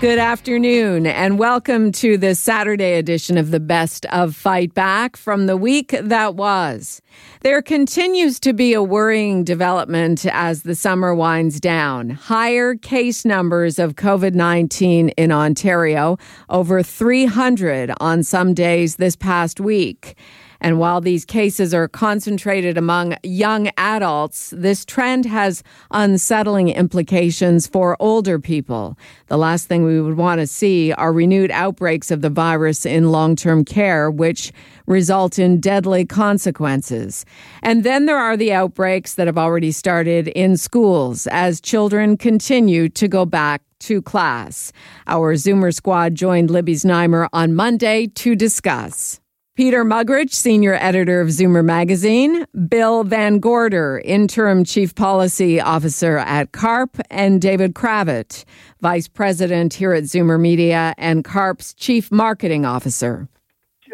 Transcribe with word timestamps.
Good 0.00 0.18
afternoon, 0.18 1.04
and 1.04 1.38
welcome 1.38 1.92
to 1.92 2.16
the 2.16 2.34
Saturday 2.34 2.94
edition 2.94 3.36
of 3.36 3.50
the 3.50 3.60
Best 3.60 4.06
of 4.06 4.34
Fight 4.34 4.72
Back 4.72 5.14
from 5.14 5.44
the 5.44 5.58
week 5.58 5.94
that 6.00 6.36
was. 6.36 7.02
There 7.42 7.60
continues 7.60 8.40
to 8.40 8.54
be 8.54 8.72
a 8.72 8.82
worrying 8.82 9.44
development 9.44 10.24
as 10.24 10.62
the 10.62 10.74
summer 10.74 11.14
winds 11.14 11.60
down. 11.60 12.08
Higher 12.08 12.76
case 12.76 13.26
numbers 13.26 13.78
of 13.78 13.96
COVID 13.96 14.32
19 14.32 15.10
in 15.10 15.32
Ontario, 15.32 16.16
over 16.48 16.82
300 16.82 17.92
on 18.00 18.22
some 18.22 18.54
days 18.54 18.96
this 18.96 19.16
past 19.16 19.60
week. 19.60 20.16
And 20.60 20.78
while 20.78 21.00
these 21.00 21.24
cases 21.24 21.72
are 21.72 21.88
concentrated 21.88 22.76
among 22.76 23.16
young 23.22 23.70
adults, 23.76 24.52
this 24.56 24.84
trend 24.84 25.24
has 25.26 25.62
unsettling 25.90 26.68
implications 26.68 27.66
for 27.66 27.96
older 28.00 28.38
people. 28.38 28.98
The 29.28 29.38
last 29.38 29.68
thing 29.68 29.84
we 29.84 30.00
would 30.00 30.16
want 30.16 30.40
to 30.40 30.46
see 30.46 30.92
are 30.92 31.12
renewed 31.12 31.50
outbreaks 31.50 32.10
of 32.10 32.20
the 32.20 32.30
virus 32.30 32.84
in 32.84 33.10
long 33.10 33.36
term 33.36 33.64
care, 33.64 34.10
which 34.10 34.52
result 34.86 35.38
in 35.38 35.60
deadly 35.60 36.04
consequences. 36.04 37.24
And 37.62 37.84
then 37.84 38.06
there 38.06 38.18
are 38.18 38.36
the 38.36 38.52
outbreaks 38.52 39.14
that 39.14 39.26
have 39.26 39.38
already 39.38 39.72
started 39.72 40.28
in 40.28 40.56
schools 40.56 41.26
as 41.28 41.60
children 41.60 42.16
continue 42.16 42.88
to 42.90 43.08
go 43.08 43.24
back 43.24 43.62
to 43.80 44.02
class. 44.02 44.72
Our 45.06 45.34
Zoomer 45.34 45.74
squad 45.74 46.14
joined 46.14 46.50
Libby 46.50 46.74
Znaimer 46.74 47.28
on 47.32 47.54
Monday 47.54 48.08
to 48.08 48.34
discuss. 48.36 49.19
Peter 49.60 49.84
Muggeridge, 49.84 50.32
senior 50.32 50.72
editor 50.80 51.20
of 51.20 51.28
Zoomer 51.28 51.62
magazine, 51.62 52.46
Bill 52.66 53.04
Van 53.04 53.40
Gorder, 53.40 54.00
interim 54.06 54.64
chief 54.64 54.94
policy 54.94 55.60
officer 55.60 56.16
at 56.16 56.52
CARP, 56.52 56.98
and 57.10 57.42
David 57.42 57.74
Cravit, 57.74 58.46
vice 58.80 59.06
president 59.06 59.74
here 59.74 59.92
at 59.92 60.04
Zoomer 60.04 60.40
Media 60.40 60.94
and 60.96 61.24
CARP's 61.24 61.74
chief 61.74 62.10
marketing 62.10 62.64
officer. 62.64 63.28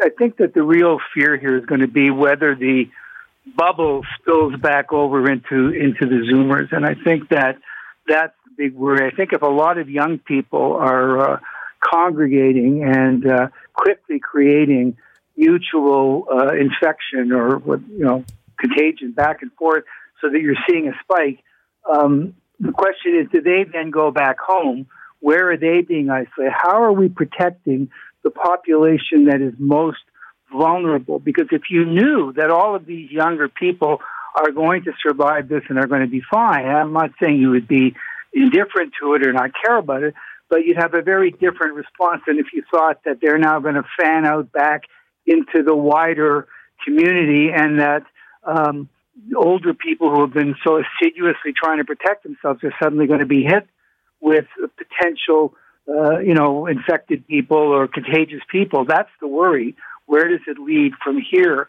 I 0.01 0.07
think 0.17 0.37
that 0.37 0.53
the 0.53 0.63
real 0.63 0.99
fear 1.13 1.35
here 1.35 1.57
is 1.57 1.65
going 1.65 1.81
to 1.81 1.87
be 1.89 2.11
whether 2.11 2.55
the 2.55 2.85
bubble 3.57 4.03
spills 4.21 4.55
back 4.61 4.93
over 4.93 5.29
into 5.29 5.71
into 5.71 6.05
the 6.05 6.31
Zoomers, 6.31 6.71
and 6.71 6.85
I 6.85 6.95
think 7.03 7.27
that 7.27 7.57
that's 8.07 8.33
the 8.45 8.51
big 8.55 8.73
worry. 8.73 9.05
I 9.05 9.13
think 9.13 9.33
if 9.33 9.41
a 9.41 9.47
lot 9.47 9.77
of 9.77 9.89
young 9.89 10.17
people 10.19 10.77
are 10.77 11.33
uh, 11.33 11.39
congregating 11.81 12.85
and 12.85 13.29
uh, 13.29 13.47
quickly 13.73 14.21
creating 14.21 14.95
mutual 15.37 16.27
uh, 16.31 16.53
infection 16.53 17.31
or 17.31 17.61
you 17.67 18.03
know 18.03 18.25
contagion 18.59 19.11
back 19.11 19.41
and 19.41 19.51
forth, 19.53 19.83
so 20.19 20.29
that 20.29 20.41
you're 20.41 20.55
seeing 20.67 20.87
a 20.87 20.93
spike. 21.03 21.39
Um, 21.89 22.35
the 22.59 22.71
question 22.71 23.15
is, 23.15 23.27
do 23.31 23.41
they 23.41 23.65
then 23.71 23.91
go 23.91 24.11
back 24.11 24.39
home? 24.39 24.87
Where 25.19 25.51
are 25.51 25.57
they 25.57 25.81
being 25.81 26.09
isolated? 26.09 26.51
How 26.51 26.83
are 26.83 26.91
we 26.91 27.07
protecting 27.07 27.89
the 28.23 28.31
population 28.31 29.25
that 29.25 29.41
is 29.41 29.53
most 29.57 29.99
vulnerable? 30.51 31.19
Because 31.19 31.47
if 31.51 31.69
you 31.69 31.85
knew 31.85 32.33
that 32.33 32.49
all 32.49 32.75
of 32.75 32.85
these 32.85 33.11
younger 33.11 33.47
people 33.47 34.01
are 34.35 34.51
going 34.51 34.83
to 34.83 34.93
survive 35.01 35.49
this 35.49 35.63
and 35.69 35.77
are 35.77 35.87
going 35.87 36.01
to 36.01 36.07
be 36.07 36.21
fine, 36.29 36.65
I'm 36.65 36.93
not 36.93 37.11
saying 37.21 37.37
you 37.37 37.51
would 37.51 37.67
be 37.67 37.95
indifferent 38.33 38.93
to 39.01 39.13
it 39.13 39.25
or 39.25 39.33
not 39.33 39.51
care 39.63 39.77
about 39.77 40.03
it, 40.03 40.13
but 40.49 40.65
you'd 40.65 40.77
have 40.77 40.93
a 40.93 41.01
very 41.01 41.31
different 41.31 41.75
response 41.75 42.21
than 42.27 42.39
if 42.39 42.47
you 42.53 42.63
thought 42.69 43.03
that 43.05 43.19
they're 43.21 43.37
now 43.37 43.59
going 43.59 43.75
to 43.75 43.85
fan 43.99 44.25
out 44.25 44.51
back 44.51 44.83
into 45.27 45.63
the 45.63 45.75
wider 45.75 46.47
community 46.83 47.49
and 47.53 47.79
that 47.79 48.03
um, 48.43 48.89
older 49.35 49.73
people 49.73 50.09
who 50.09 50.21
have 50.21 50.33
been 50.33 50.55
so 50.65 50.79
assiduously 50.79 51.53
trying 51.55 51.77
to 51.77 51.85
protect 51.85 52.23
themselves 52.23 52.63
are 52.63 52.73
suddenly 52.81 53.07
going 53.07 53.19
to 53.19 53.25
be 53.25 53.43
hit 53.43 53.67
with 54.21 54.45
potential, 54.77 55.53
uh, 55.87 56.19
you 56.19 56.33
know, 56.33 56.65
infected 56.65 57.27
people 57.27 57.57
or 57.57 57.87
contagious 57.87 58.41
people. 58.51 58.85
That's 58.85 59.09
the 59.21 59.27
worry. 59.27 59.75
Where 60.05 60.27
does 60.29 60.41
it 60.47 60.57
lead 60.59 60.93
from 61.03 61.21
here? 61.21 61.67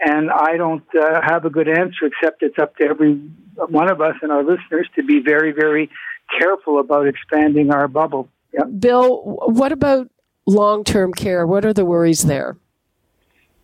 And 0.00 0.30
I 0.30 0.56
don't 0.56 0.84
uh, 0.94 1.20
have 1.24 1.44
a 1.44 1.50
good 1.50 1.68
answer, 1.68 2.06
except 2.06 2.42
it's 2.42 2.58
up 2.58 2.76
to 2.76 2.84
every 2.84 3.14
one 3.68 3.90
of 3.90 4.00
us 4.00 4.14
and 4.22 4.30
our 4.30 4.44
listeners 4.44 4.88
to 4.94 5.02
be 5.02 5.20
very, 5.20 5.52
very 5.52 5.90
careful 6.38 6.78
about 6.78 7.08
expanding 7.08 7.72
our 7.72 7.88
bubble. 7.88 8.28
Bill, 8.78 9.22
what 9.46 9.72
about 9.72 10.08
long 10.46 10.84
term 10.84 11.12
care? 11.12 11.46
What 11.46 11.64
are 11.64 11.72
the 11.72 11.84
worries 11.84 12.22
there? 12.22 12.56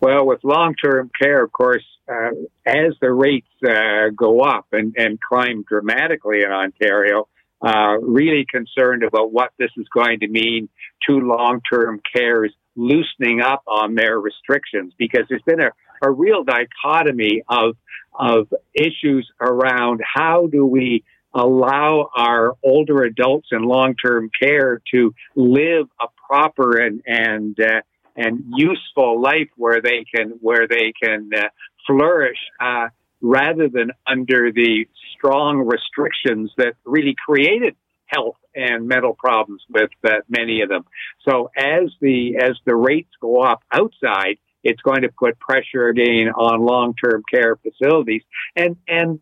Well, 0.05 0.27
with 0.27 0.45
long-term 0.45 1.13
care, 1.19 1.43
of 1.43 1.51
course, 1.51 1.83
uh, 2.07 2.33
as 2.67 2.93
the 3.01 3.11
rates 3.11 3.49
uh, 3.67 4.11
go 4.15 4.41
up 4.41 4.67
and, 4.71 4.95
and 4.99 5.19
climb 5.19 5.65
dramatically 5.67 6.43
in 6.43 6.53
Ontario, 6.53 7.27
uh, 7.63 7.97
really 8.03 8.45
concerned 8.45 9.03
about 9.03 9.33
what 9.33 9.53
this 9.59 9.71
is 9.79 9.87
going 9.89 10.21
to 10.21 10.29
mean 10.29 10.69
to 11.09 11.15
long-term 11.15 12.03
cares 12.15 12.53
loosening 12.77 13.41
up 13.41 13.63
on 13.67 13.95
their 13.95 14.21
restrictions 14.21 14.93
because 14.99 15.23
there's 15.31 15.41
been 15.47 15.63
a, 15.63 15.71
a 16.03 16.11
real 16.11 16.45
dichotomy 16.45 17.43
of 17.49 17.75
of 18.13 18.53
issues 18.75 19.27
around 19.41 20.03
how 20.05 20.49
do 20.49 20.67
we 20.67 21.03
allow 21.33 22.11
our 22.15 22.53
older 22.63 23.05
adults 23.05 23.49
in 23.53 23.63
long-term 23.63 24.31
care 24.39 24.83
to 24.93 25.15
live 25.35 25.87
a 25.99 26.09
proper 26.29 26.77
and 26.77 27.01
and 27.07 27.59
uh, 27.59 27.81
and 28.17 28.45
useful 28.57 29.21
life 29.21 29.49
where 29.57 29.81
they 29.81 30.05
can 30.15 30.31
where 30.41 30.67
they 30.69 30.93
can 31.01 31.31
uh, 31.37 31.49
flourish 31.87 32.39
uh, 32.61 32.89
rather 33.21 33.69
than 33.69 33.91
under 34.07 34.53
the 34.53 34.87
strong 35.17 35.59
restrictions 35.59 36.53
that 36.57 36.75
really 36.85 37.17
created 37.27 37.75
health 38.07 38.37
and 38.55 38.87
mental 38.87 39.15
problems 39.15 39.63
with 39.69 39.91
uh, 40.05 40.11
many 40.29 40.61
of 40.61 40.69
them. 40.69 40.85
So 41.27 41.51
as 41.57 41.91
the 42.01 42.37
as 42.37 42.57
the 42.65 42.77
rates 42.77 43.11
go 43.21 43.43
up 43.43 43.63
outside, 43.73 44.39
it's 44.63 44.81
going 44.83 45.03
to 45.03 45.09
put 45.09 45.39
pressure 45.39 45.89
again 45.89 46.29
on 46.37 46.65
long 46.65 46.95
term 46.95 47.23
care 47.31 47.57
facilities 47.57 48.23
and 48.57 48.77
and 48.87 49.21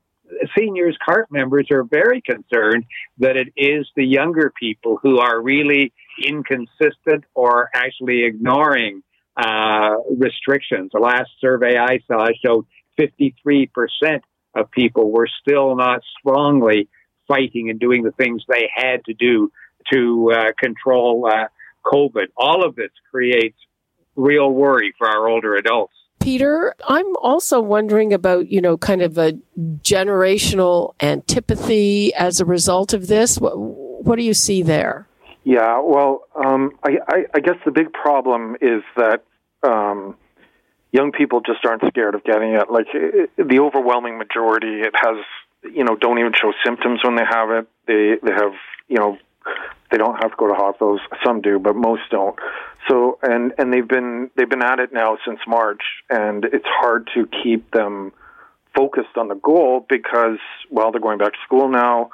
seniors 0.57 0.97
CARP 1.05 1.31
members 1.31 1.69
are 1.71 1.85
very 1.85 2.21
concerned 2.21 2.85
that 3.19 3.37
it 3.37 3.53
is 3.57 3.87
the 3.97 4.05
younger 4.05 4.53
people 4.59 4.99
who 5.03 5.19
are 5.19 5.41
really 5.41 5.93
inconsistent 6.23 7.25
or 7.35 7.71
actually 7.75 8.25
ignoring 8.25 9.03
uh, 9.37 9.97
restrictions. 10.17 10.91
The 10.93 11.01
last 11.01 11.31
survey 11.41 11.79
I 11.79 12.01
saw 12.07 12.27
showed 12.45 12.67
53% 12.99 13.69
of 14.55 14.71
people 14.71 15.11
were 15.11 15.29
still 15.41 15.75
not 15.77 16.03
strongly 16.19 16.89
fighting 17.27 17.71
and 17.71 17.81
doing 17.81 18.03
the 18.03 18.13
things 18.13 18.43
they 18.49 18.69
had 18.75 19.05
to 19.07 19.15
do 19.15 19.51
to 19.93 20.33
uh, 20.33 20.53
control 20.59 21.27
uh, 21.27 21.47
COVID. 21.85 22.27
All 22.37 22.65
of 22.65 22.77
this 22.77 22.91
creates 23.11 23.57
real 24.17 24.51
worry 24.51 24.95
for 24.99 25.09
our 25.09 25.29
older 25.29 25.57
adults. 25.57 25.95
Peter, 26.23 26.75
I'm 26.87 27.17
also 27.17 27.61
wondering 27.61 28.13
about, 28.13 28.49
you 28.49 28.61
know, 28.61 28.77
kind 28.77 29.03
of 29.03 29.19
a 29.19 29.33
generational 29.83 30.95
antipathy 31.01 32.15
as 32.15 32.41
a 32.41 32.45
result 32.45 32.93
of 32.93 33.09
this. 33.09 33.39
What, 33.39 33.59
what 33.59 34.17
do 34.17 34.23
you 34.23 34.35
see 34.35 34.63
there? 34.63 35.09
Yeah, 35.45 35.81
well, 35.81 36.25
um, 36.35 36.73
I, 36.85 36.99
I, 37.09 37.25
I 37.35 37.41
guess 37.41 37.57
the 37.65 37.73
big 37.73 37.93
problem 37.93 38.57
is 38.61 38.83
that 38.97 39.25
um, 39.63 40.17
young 40.93 41.11
people 41.11 41.41
just 41.41 41.65
aren't 41.65 41.83
scared 41.89 42.15
of 42.15 42.23
getting 42.23 42.53
it. 42.53 42.71
Like 42.71 42.87
it, 42.95 43.31
the 43.37 43.59
overwhelming 43.61 44.19
majority, 44.19 44.81
it 44.81 44.95
has 44.95 45.17
you 45.65 45.85
know 45.85 45.97
don't 45.97 46.19
even 46.19 46.33
show 46.33 46.53
symptoms 46.65 47.01
when 47.03 47.17
they 47.17 47.25
have 47.29 47.51
it. 47.51 47.69
They 47.87 48.17
they 48.23 48.33
have 48.33 48.53
you 48.89 48.99
know 48.99 49.19
they 49.93 49.99
don't 49.99 50.17
have 50.23 50.33
to 50.33 50.37
go 50.37 50.49
to 50.49 50.55
hospitals. 50.55 51.01
Some 51.25 51.43
do, 51.43 51.59
but 51.59 51.77
most 51.77 52.03
don't. 52.11 52.35
So 52.89 53.19
and 53.23 53.53
and 53.59 53.73
they've 53.73 53.87
been 53.87 54.31
they've 54.37 54.49
been 54.49 54.65
at 54.65 54.81
it 54.81 54.93
now 54.93 55.19
since 55.25 55.39
March, 55.47 55.83
and 56.11 56.45
it's 56.47 56.67
hard 56.67 57.09
to 57.15 57.29
keep 57.45 57.71
them 57.71 58.13
focused 58.75 59.17
on 59.17 59.29
the 59.29 59.35
goal 59.35 59.85
because 59.89 60.39
well 60.71 60.91
they're 60.91 61.01
going 61.01 61.19
back 61.19 61.33
to 61.33 61.39
school 61.45 61.69
now 61.69 62.11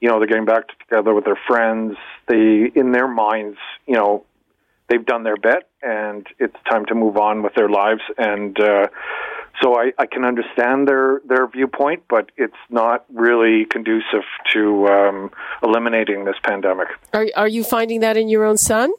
you 0.00 0.08
know 0.08 0.18
they're 0.18 0.26
getting 0.26 0.44
back 0.44 0.64
together 0.80 1.14
with 1.14 1.24
their 1.24 1.38
friends 1.46 1.96
they 2.26 2.70
in 2.74 2.92
their 2.92 3.08
minds 3.08 3.58
you 3.86 3.94
know 3.94 4.24
they've 4.88 5.06
done 5.06 5.22
their 5.22 5.36
bit 5.36 5.68
and 5.82 6.26
it's 6.38 6.56
time 6.68 6.84
to 6.86 6.94
move 6.94 7.16
on 7.16 7.42
with 7.42 7.54
their 7.54 7.68
lives 7.68 8.02
and 8.18 8.58
uh 8.60 8.86
so 9.62 9.76
I, 9.78 9.92
I 9.98 10.06
can 10.06 10.24
understand 10.24 10.88
their 10.88 11.20
their 11.26 11.46
viewpoint, 11.46 12.04
but 12.08 12.30
it's 12.36 12.54
not 12.70 13.04
really 13.12 13.66
conducive 13.66 14.24
to 14.52 14.86
um, 14.88 15.30
eliminating 15.62 16.24
this 16.24 16.36
pandemic. 16.42 16.88
Are 17.12 17.26
are 17.36 17.48
you 17.48 17.64
finding 17.64 18.00
that 18.00 18.16
in 18.16 18.28
your 18.28 18.44
own 18.44 18.56
son? 18.56 18.92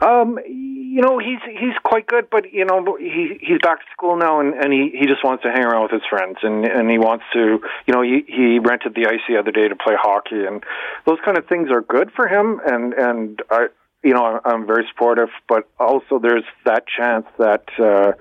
Um, 0.00 0.38
you 0.46 1.02
know, 1.02 1.18
he's 1.18 1.40
he's 1.46 1.76
quite 1.82 2.06
good, 2.06 2.28
but 2.30 2.52
you 2.52 2.64
know, 2.64 2.96
he 2.98 3.38
he's 3.40 3.58
back 3.62 3.80
to 3.80 3.86
school 3.92 4.16
now, 4.16 4.40
and 4.40 4.54
and 4.54 4.72
he 4.72 4.90
he 4.98 5.06
just 5.06 5.24
wants 5.24 5.42
to 5.44 5.50
hang 5.50 5.64
around 5.64 5.82
with 5.84 5.92
his 5.92 6.02
friends, 6.08 6.38
and 6.42 6.64
and 6.64 6.90
he 6.90 6.98
wants 6.98 7.24
to, 7.32 7.60
you 7.86 7.94
know, 7.94 8.02
he 8.02 8.24
he 8.26 8.58
rented 8.58 8.94
the 8.94 9.06
ice 9.06 9.20
the 9.28 9.38
other 9.38 9.52
day 9.52 9.68
to 9.68 9.76
play 9.76 9.94
hockey, 9.96 10.44
and 10.44 10.64
those 11.06 11.18
kind 11.24 11.38
of 11.38 11.46
things 11.46 11.70
are 11.70 11.82
good 11.82 12.10
for 12.16 12.26
him, 12.26 12.60
and 12.64 12.92
and 12.94 13.42
I, 13.50 13.68
you 14.02 14.14
know, 14.14 14.24
I'm, 14.24 14.40
I'm 14.44 14.66
very 14.66 14.86
supportive, 14.90 15.30
but 15.48 15.68
also 15.78 16.18
there's 16.18 16.44
that 16.64 16.84
chance 16.86 17.26
that. 17.38 17.64
uh 17.78 18.12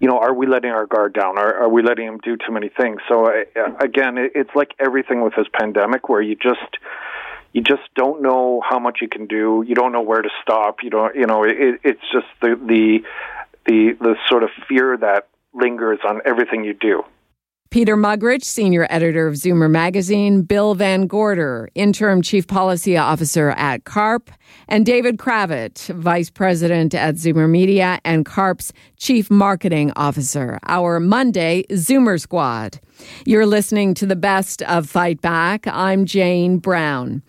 you 0.00 0.08
know, 0.08 0.18
are 0.18 0.32
we 0.32 0.46
letting 0.46 0.70
our 0.70 0.86
guard 0.86 1.12
down? 1.12 1.38
Are, 1.38 1.62
are 1.62 1.68
we 1.68 1.82
letting 1.82 2.06
him 2.06 2.18
do 2.18 2.36
too 2.36 2.52
many 2.52 2.68
things? 2.68 3.00
So 3.08 3.26
uh, 3.26 3.42
again, 3.80 4.16
it's 4.16 4.50
like 4.54 4.72
everything 4.78 5.22
with 5.22 5.34
this 5.36 5.46
pandemic, 5.52 6.08
where 6.08 6.22
you 6.22 6.36
just 6.36 6.76
you 7.52 7.62
just 7.62 7.82
don't 7.96 8.22
know 8.22 8.62
how 8.68 8.78
much 8.78 8.98
you 9.00 9.08
can 9.08 9.26
do. 9.26 9.64
You 9.66 9.74
don't 9.74 9.92
know 9.92 10.02
where 10.02 10.22
to 10.22 10.30
stop. 10.42 10.82
You 10.82 10.90
don't, 10.90 11.16
you 11.16 11.26
know, 11.26 11.44
it, 11.44 11.80
it's 11.82 12.02
just 12.12 12.26
the 12.40 12.54
the 12.54 13.00
the 13.66 13.96
the 14.00 14.16
sort 14.28 14.44
of 14.44 14.50
fear 14.68 14.96
that 14.96 15.28
lingers 15.52 15.98
on 16.06 16.20
everything 16.24 16.64
you 16.64 16.74
do. 16.74 17.02
Peter 17.70 17.98
Muggeridge, 17.98 18.44
senior 18.44 18.86
editor 18.88 19.26
of 19.26 19.34
Zoomer 19.34 19.70
magazine, 19.70 20.40
Bill 20.40 20.74
Van 20.74 21.06
Gorder, 21.06 21.68
interim 21.74 22.22
chief 22.22 22.46
policy 22.46 22.96
officer 22.96 23.50
at 23.50 23.84
CARP, 23.84 24.30
and 24.68 24.86
David 24.86 25.18
Cravit, 25.18 25.86
vice 25.94 26.30
president 26.30 26.94
at 26.94 27.16
Zoomer 27.16 27.48
Media 27.48 28.00
and 28.06 28.24
CARP's 28.24 28.72
chief 28.96 29.30
marketing 29.30 29.92
officer. 29.96 30.58
Our 30.66 30.98
Monday 30.98 31.64
Zoomer 31.70 32.18
Squad. 32.18 32.80
You're 33.24 33.46
listening 33.46 33.94
to 33.94 34.06
the 34.06 34.16
best 34.16 34.62
of 34.62 34.88
Fight 34.88 35.20
Back. 35.20 35.66
I'm 35.66 36.04
Jane 36.04 36.58
Brown. 36.58 37.22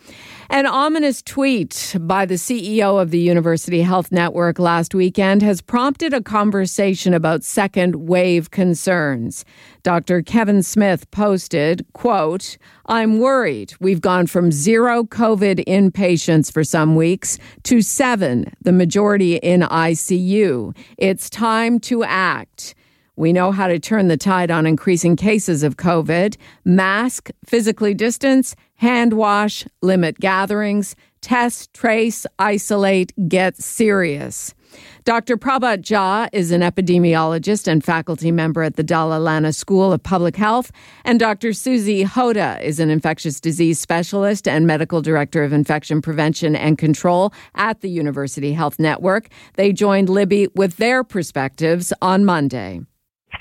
An 0.51 0.65
ominous 0.65 1.21
tweet 1.21 1.95
by 1.99 2.25
the 2.25 2.35
CEO 2.35 2.99
of 2.99 3.11
the 3.11 3.19
University 3.19 3.81
Health 3.81 4.11
Network 4.11 4.57
last 4.57 4.95
weekend 4.95 5.43
has 5.43 5.61
prompted 5.61 6.11
a 6.11 6.23
conversation 6.23 7.13
about 7.13 7.43
second 7.43 8.07
wave 8.07 8.49
concerns. 8.49 9.45
Dr. 9.83 10.23
Kevin 10.23 10.63
Smith 10.63 11.09
posted, 11.11 11.85
quote, 11.93 12.57
I'm 12.87 13.19
worried. 13.19 13.75
We've 13.79 14.01
gone 14.01 14.25
from 14.25 14.51
zero 14.51 15.03
COVID 15.03 15.63
inpatients 15.65 16.51
for 16.51 16.63
some 16.63 16.95
weeks 16.95 17.37
to 17.63 17.83
seven, 17.83 18.51
the 18.59 18.71
majority 18.71 19.35
in 19.35 19.61
ICU. 19.61 20.75
It's 20.97 21.29
time 21.29 21.79
to 21.81 22.03
act. 22.03 22.73
We 23.19 23.33
know 23.33 23.51
how 23.51 23.67
to 23.67 23.79
turn 23.79 24.07
the 24.07 24.15
tide 24.15 24.49
on 24.49 24.65
increasing 24.65 25.17
cases 25.17 25.61
of 25.61 25.75
COVID. 25.75 26.37
Mask, 26.63 27.29
physically 27.45 27.93
distance, 27.93 28.55
hand 28.75 29.11
wash, 29.11 29.65
limit 29.81 30.21
gatherings, 30.21 30.95
test, 31.19 31.73
trace, 31.73 32.25
isolate, 32.39 33.11
get 33.27 33.57
serious. 33.57 34.55
Dr. 35.03 35.35
Prabhat 35.35 35.81
Jha 35.81 36.29
is 36.31 36.51
an 36.51 36.61
epidemiologist 36.61 37.67
and 37.67 37.83
faculty 37.83 38.31
member 38.31 38.63
at 38.63 38.77
the 38.77 38.83
Dalla 38.83 39.19
Lana 39.19 39.51
School 39.51 39.91
of 39.91 40.01
Public 40.01 40.37
Health, 40.37 40.71
and 41.03 41.19
Dr. 41.19 41.51
Susy 41.51 42.03
Hota 42.03 42.57
is 42.65 42.79
an 42.79 42.89
infectious 42.89 43.41
disease 43.41 43.81
specialist 43.81 44.47
and 44.47 44.65
medical 44.65 45.01
director 45.01 45.43
of 45.43 45.51
infection 45.51 46.01
prevention 46.01 46.55
and 46.55 46.77
control 46.77 47.33
at 47.55 47.81
the 47.81 47.89
University 47.89 48.53
Health 48.53 48.79
Network. 48.79 49.27
They 49.55 49.73
joined 49.73 50.07
Libby 50.07 50.47
with 50.55 50.77
their 50.77 51.03
perspectives 51.03 51.91
on 52.01 52.23
Monday 52.23 52.79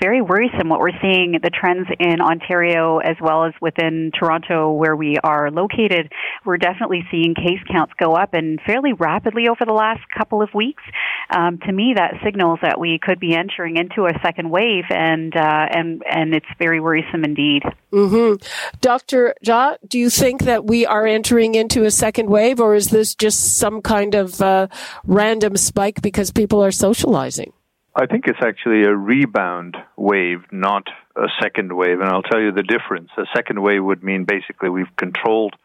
very 0.01 0.21
worrisome 0.21 0.69
what 0.69 0.79
we're 0.79 0.99
seeing 1.01 1.39
the 1.41 1.49
trends 1.49 1.87
in 1.99 2.21
Ontario 2.21 2.99
as 2.99 3.15
well 3.21 3.45
as 3.45 3.53
within 3.61 4.11
Toronto 4.17 4.71
where 4.71 4.95
we 4.95 5.17
are 5.23 5.51
located. 5.51 6.11
We're 6.45 6.57
definitely 6.57 7.03
seeing 7.11 7.35
case 7.35 7.59
counts 7.71 7.93
go 7.99 8.13
up 8.13 8.33
and 8.33 8.59
fairly 8.65 8.93
rapidly 8.93 9.47
over 9.49 9.65
the 9.65 9.73
last 9.73 10.01
couple 10.15 10.41
of 10.41 10.49
weeks. 10.53 10.83
Um, 11.29 11.59
to 11.59 11.71
me, 11.71 11.93
that 11.95 12.15
signals 12.23 12.59
that 12.61 12.79
we 12.79 12.99
could 13.01 13.19
be 13.19 13.35
entering 13.35 13.77
into 13.77 14.05
a 14.05 14.19
second 14.23 14.49
wave, 14.49 14.85
and 14.89 15.35
uh, 15.35 15.65
and 15.69 16.01
and 16.09 16.33
it's 16.33 16.45
very 16.57 16.79
worrisome 16.79 17.23
indeed. 17.23 17.63
Mm-hmm. 17.91 18.43
Dr. 18.81 19.35
Jha, 19.45 19.77
do 19.87 19.99
you 19.99 20.09
think 20.09 20.43
that 20.43 20.65
we 20.65 20.85
are 20.85 21.05
entering 21.05 21.55
into 21.55 21.83
a 21.83 21.91
second 21.91 22.29
wave, 22.29 22.59
or 22.59 22.75
is 22.75 22.89
this 22.89 23.15
just 23.15 23.57
some 23.57 23.81
kind 23.81 24.15
of 24.15 24.41
uh, 24.41 24.67
random 25.05 25.57
spike 25.57 26.01
because 26.01 26.31
people 26.31 26.63
are 26.63 26.71
socializing? 26.71 27.53
I 27.95 28.05
think 28.05 28.25
it's 28.27 28.39
actually 28.41 28.83
a 28.83 28.95
rebound 28.95 29.75
wave, 29.97 30.43
not 30.51 30.87
a 31.15 31.27
second 31.41 31.75
wave. 31.75 31.99
And 31.99 32.09
I'll 32.09 32.21
tell 32.21 32.39
you 32.39 32.51
the 32.51 32.63
difference. 32.63 33.09
A 33.17 33.25
second 33.35 33.61
wave 33.61 33.83
would 33.83 34.03
mean 34.03 34.25
basically 34.25 34.69
we've 34.69 34.95
controlled 34.95 35.55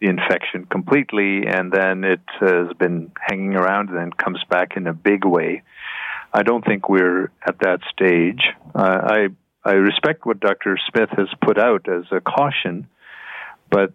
the 0.00 0.08
infection 0.08 0.64
completely 0.64 1.46
and 1.46 1.70
then 1.70 2.04
it 2.04 2.20
has 2.40 2.72
been 2.78 3.12
hanging 3.20 3.54
around 3.54 3.90
and 3.90 3.98
then 3.98 4.12
comes 4.12 4.42
back 4.48 4.76
in 4.76 4.86
a 4.86 4.94
big 4.94 5.24
way. 5.24 5.62
I 6.32 6.42
don't 6.42 6.64
think 6.64 6.88
we're 6.88 7.24
at 7.46 7.58
that 7.60 7.80
stage. 7.92 8.42
Uh, 8.74 9.00
I 9.02 9.28
I 9.62 9.72
respect 9.72 10.24
what 10.24 10.40
Dr. 10.40 10.78
Smith 10.90 11.10
has 11.18 11.28
put 11.44 11.58
out 11.58 11.86
as 11.86 12.04
a 12.12 12.20
caution, 12.20 12.86
but 13.70 13.92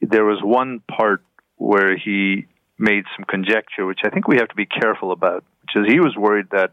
there 0.00 0.24
was 0.24 0.40
one 0.42 0.80
part 0.80 1.22
where 1.56 1.96
he 1.96 2.46
made 2.76 3.04
some 3.16 3.24
conjecture, 3.24 3.86
which 3.86 4.00
I 4.04 4.10
think 4.10 4.26
we 4.26 4.36
have 4.38 4.48
to 4.48 4.56
be 4.56 4.66
careful 4.66 5.12
about, 5.12 5.44
which 5.62 5.76
is 5.76 5.92
he 5.92 6.00
was 6.00 6.16
worried 6.16 6.46
that 6.50 6.72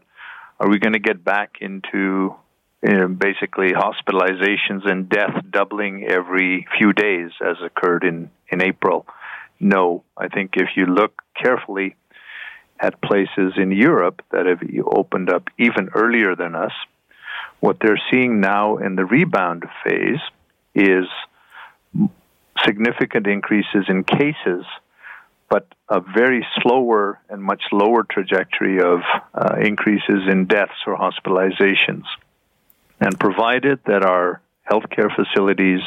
are 0.64 0.70
we 0.70 0.78
going 0.78 0.94
to 0.94 0.98
get 0.98 1.22
back 1.22 1.56
into 1.60 2.34
you 2.82 2.94
know, 2.94 3.08
basically 3.08 3.72
hospitalizations 3.72 4.88
and 4.88 5.10
death 5.10 5.44
doubling 5.50 6.06
every 6.08 6.66
few 6.78 6.94
days 6.94 7.32
as 7.46 7.56
occurred 7.62 8.02
in, 8.02 8.30
in 8.48 8.62
April? 8.62 9.04
No. 9.60 10.04
I 10.16 10.28
think 10.28 10.52
if 10.54 10.70
you 10.74 10.86
look 10.86 11.20
carefully 11.38 11.96
at 12.80 13.02
places 13.02 13.52
in 13.58 13.72
Europe 13.72 14.22
that 14.32 14.46
have 14.46 14.60
opened 14.86 15.28
up 15.28 15.48
even 15.58 15.90
earlier 15.94 16.34
than 16.34 16.54
us, 16.54 16.72
what 17.60 17.76
they're 17.82 18.00
seeing 18.10 18.40
now 18.40 18.78
in 18.78 18.96
the 18.96 19.04
rebound 19.04 19.64
phase 19.84 20.20
is 20.74 21.04
significant 22.64 23.26
increases 23.26 23.84
in 23.88 24.02
cases 24.02 24.64
but 25.48 25.66
a 25.88 26.00
very 26.00 26.46
slower 26.62 27.20
and 27.28 27.42
much 27.42 27.62
lower 27.72 28.04
trajectory 28.04 28.80
of 28.80 29.00
uh, 29.34 29.56
increases 29.60 30.22
in 30.30 30.46
deaths 30.46 30.72
or 30.86 30.96
hospitalizations. 30.96 32.04
And 33.00 33.18
provided 33.18 33.80
that 33.86 34.04
our 34.04 34.40
healthcare 34.70 35.14
facilities 35.14 35.80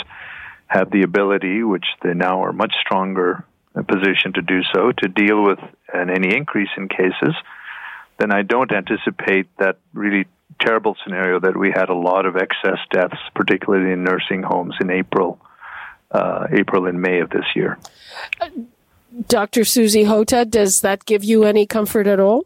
have 0.68 0.92
the 0.92 1.04
ability, 1.04 1.64
which 1.64 1.86
they 2.04 2.14
now 2.14 2.44
are 2.44 2.54
much 2.54 2.74
stronger 2.82 3.46
position 3.84 4.34
to 4.34 4.42
do 4.42 4.62
so, 4.74 4.92
to 4.92 5.08
deal 5.08 5.44
with 5.44 5.60
an, 5.94 6.10
any 6.10 6.36
increase 6.36 6.70
in 6.78 6.88
cases, 6.88 7.36
then 8.18 8.32
I 8.32 8.42
don't 8.42 8.72
anticipate 8.72 9.48
that 9.58 9.78
really 9.94 10.26
terrible 10.60 10.96
scenario 11.04 11.40
that 11.40 11.56
we 11.56 11.72
had 11.72 11.90
a 11.90 11.94
lot 11.94 12.26
of 12.26 12.36
excess 12.36 12.80
deaths, 12.92 13.20
particularly 13.36 13.92
in 13.92 14.04
nursing 14.04 14.42
homes 14.42 14.76
in 14.82 14.90
April, 14.90 15.40
uh, 16.12 16.48
April 16.52 16.88
and 16.88 17.02
May 17.02 17.20
of 17.20 17.30
this 17.30 17.46
year. 17.56 17.78
Dr. 19.28 19.66
Susy 19.66 20.04
Hota, 20.04 20.46
does 20.46 20.82
that 20.82 21.06
give 21.06 21.24
you 21.24 21.44
any 21.44 21.66
comfort 21.66 22.08
at 22.08 22.20
all? 22.20 22.44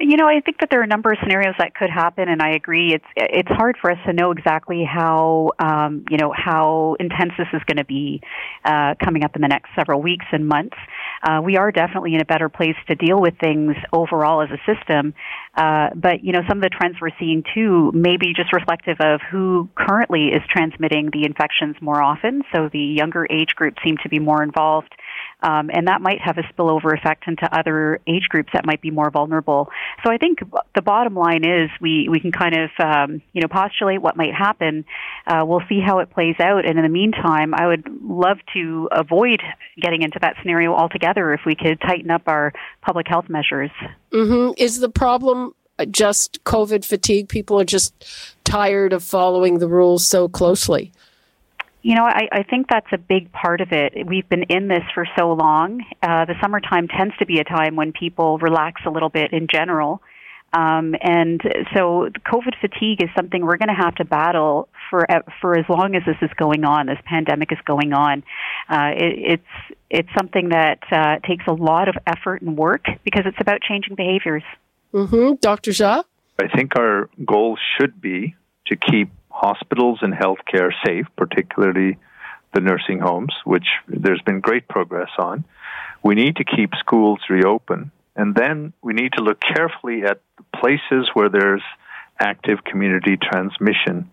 You 0.00 0.16
know, 0.16 0.26
I 0.26 0.40
think 0.40 0.58
that 0.60 0.70
there 0.70 0.80
are 0.80 0.84
a 0.84 0.88
number 0.88 1.12
of 1.12 1.18
scenarios 1.22 1.54
that 1.58 1.74
could 1.74 1.90
happen, 1.90 2.28
and 2.28 2.42
I 2.42 2.54
agree. 2.54 2.92
It's 2.94 3.04
it's 3.14 3.48
hard 3.48 3.76
for 3.80 3.90
us 3.90 3.98
to 4.06 4.12
know 4.12 4.32
exactly 4.32 4.84
how 4.84 5.52
um, 5.58 6.04
you 6.10 6.16
know 6.16 6.32
how 6.34 6.96
intense 6.98 7.32
this 7.38 7.46
is 7.52 7.62
going 7.66 7.76
to 7.76 7.84
be 7.84 8.20
uh, 8.64 8.94
coming 9.04 9.22
up 9.22 9.36
in 9.36 9.42
the 9.42 9.48
next 9.48 9.68
several 9.76 10.02
weeks 10.02 10.24
and 10.32 10.48
months. 10.48 10.76
Uh, 11.22 11.40
we 11.44 11.56
are 11.56 11.70
definitely 11.70 12.14
in 12.14 12.20
a 12.20 12.24
better 12.24 12.48
place 12.48 12.74
to 12.88 12.96
deal 12.96 13.20
with 13.20 13.34
things 13.38 13.76
overall 13.92 14.42
as 14.42 14.48
a 14.50 14.58
system. 14.66 15.14
Uh, 15.54 15.90
but 15.94 16.24
you 16.24 16.32
know, 16.32 16.40
some 16.48 16.58
of 16.58 16.62
the 16.62 16.70
trends 16.70 16.96
we're 17.00 17.10
seeing 17.20 17.44
too 17.54 17.92
may 17.94 18.16
be 18.16 18.32
just 18.34 18.52
reflective 18.52 18.96
of 19.00 19.20
who 19.30 19.68
currently 19.76 20.28
is 20.28 20.42
transmitting 20.48 21.10
the 21.12 21.24
infections 21.24 21.76
more 21.80 22.02
often. 22.02 22.42
So 22.52 22.68
the 22.72 22.80
younger 22.80 23.26
age 23.30 23.54
groups 23.54 23.80
seem 23.84 23.98
to 24.02 24.08
be 24.08 24.18
more 24.18 24.42
involved 24.42 24.92
um, 25.42 25.70
and 25.72 25.88
that 25.88 26.00
might 26.00 26.20
have 26.20 26.38
a 26.38 26.42
spillover 26.42 26.96
effect 26.96 27.24
into 27.26 27.48
other 27.56 28.00
age 28.06 28.28
groups 28.28 28.50
that 28.54 28.64
might 28.64 28.80
be 28.80 28.90
more 28.90 29.10
vulnerable. 29.10 29.68
So 30.04 30.12
I 30.12 30.16
think 30.18 30.38
the 30.74 30.82
bottom 30.82 31.14
line 31.14 31.44
is 31.44 31.68
we 31.80 32.08
we 32.08 32.20
can 32.20 32.32
kind 32.32 32.54
of 32.54 32.70
um, 32.78 33.22
you 33.32 33.42
know 33.42 33.48
postulate 33.48 34.00
what 34.00 34.16
might 34.16 34.34
happen. 34.34 34.84
Uh, 35.26 35.44
we'll 35.44 35.62
see 35.68 35.80
how 35.84 35.98
it 35.98 36.10
plays 36.10 36.36
out, 36.40 36.64
and 36.64 36.78
in 36.78 36.82
the 36.82 36.88
meantime, 36.88 37.54
I 37.54 37.66
would 37.66 37.86
love 38.02 38.38
to 38.54 38.88
avoid 38.92 39.40
getting 39.80 40.02
into 40.02 40.18
that 40.20 40.36
scenario 40.40 40.74
altogether 40.74 41.32
if 41.32 41.40
we 41.44 41.54
could 41.54 41.80
tighten 41.80 42.10
up 42.10 42.22
our 42.26 42.52
public 42.80 43.06
health 43.08 43.28
measures. 43.28 43.70
Mm-hmm. 44.12 44.52
Is 44.56 44.78
the 44.78 44.88
problem 44.88 45.54
just 45.90 46.44
COVID 46.44 46.84
fatigue? 46.84 47.28
People 47.28 47.60
are 47.60 47.64
just 47.64 47.94
tired 48.44 48.92
of 48.92 49.02
following 49.02 49.58
the 49.58 49.68
rules 49.68 50.06
so 50.06 50.28
closely. 50.28 50.92
You 51.82 51.96
know, 51.96 52.04
I, 52.04 52.28
I 52.30 52.42
think 52.44 52.68
that's 52.68 52.86
a 52.92 52.98
big 52.98 53.32
part 53.32 53.60
of 53.60 53.72
it. 53.72 54.06
We've 54.06 54.28
been 54.28 54.44
in 54.44 54.68
this 54.68 54.84
for 54.94 55.04
so 55.18 55.32
long. 55.32 55.84
Uh, 56.00 56.24
the 56.24 56.34
summertime 56.40 56.86
tends 56.86 57.16
to 57.18 57.26
be 57.26 57.40
a 57.40 57.44
time 57.44 57.74
when 57.74 57.92
people 57.92 58.38
relax 58.38 58.82
a 58.86 58.90
little 58.90 59.08
bit 59.08 59.32
in 59.32 59.48
general. 59.52 60.00
Um, 60.52 60.94
and 61.00 61.40
so 61.74 62.10
COVID 62.26 62.60
fatigue 62.60 63.02
is 63.02 63.08
something 63.16 63.44
we're 63.44 63.56
going 63.56 63.74
to 63.74 63.82
have 63.82 63.94
to 63.96 64.04
battle 64.04 64.68
for 64.90 65.06
for 65.40 65.58
as 65.58 65.64
long 65.68 65.94
as 65.94 66.02
this 66.04 66.16
is 66.20 66.30
going 66.36 66.64
on. 66.64 66.86
This 66.86 66.98
pandemic 67.06 67.52
is 67.52 67.58
going 67.64 67.94
on. 67.94 68.22
Uh, 68.68 68.90
it, 68.94 69.40
it's 69.40 69.78
it's 69.88 70.08
something 70.16 70.50
that 70.50 70.80
uh, 70.92 71.26
takes 71.26 71.46
a 71.46 71.52
lot 71.52 71.88
of 71.88 71.96
effort 72.06 72.42
and 72.42 72.56
work 72.56 72.84
because 73.02 73.22
it's 73.24 73.40
about 73.40 73.62
changing 73.62 73.94
behaviors. 73.94 74.42
Mm-hmm. 74.92 75.36
Dr. 75.40 75.70
Jha? 75.70 76.04
I 76.38 76.48
think 76.48 76.76
our 76.76 77.08
goal 77.24 77.56
should 77.78 78.00
be 78.00 78.34
to 78.66 78.76
keep 78.76 79.10
hospitals 79.32 79.98
and 80.02 80.12
healthcare 80.12 80.70
safe, 80.84 81.06
particularly 81.16 81.98
the 82.54 82.60
nursing 82.60 82.98
homes, 83.00 83.34
which 83.44 83.66
there's 83.88 84.22
been 84.22 84.40
great 84.40 84.68
progress 84.68 85.10
on. 85.18 85.44
We 86.02 86.14
need 86.14 86.36
to 86.36 86.44
keep 86.44 86.70
schools 86.78 87.20
reopen. 87.30 87.90
And 88.14 88.34
then 88.34 88.72
we 88.82 88.92
need 88.92 89.14
to 89.14 89.22
look 89.22 89.40
carefully 89.40 90.04
at 90.04 90.20
places 90.54 91.08
where 91.14 91.30
there's 91.30 91.62
active 92.20 92.62
community 92.64 93.16
transmission. 93.16 94.10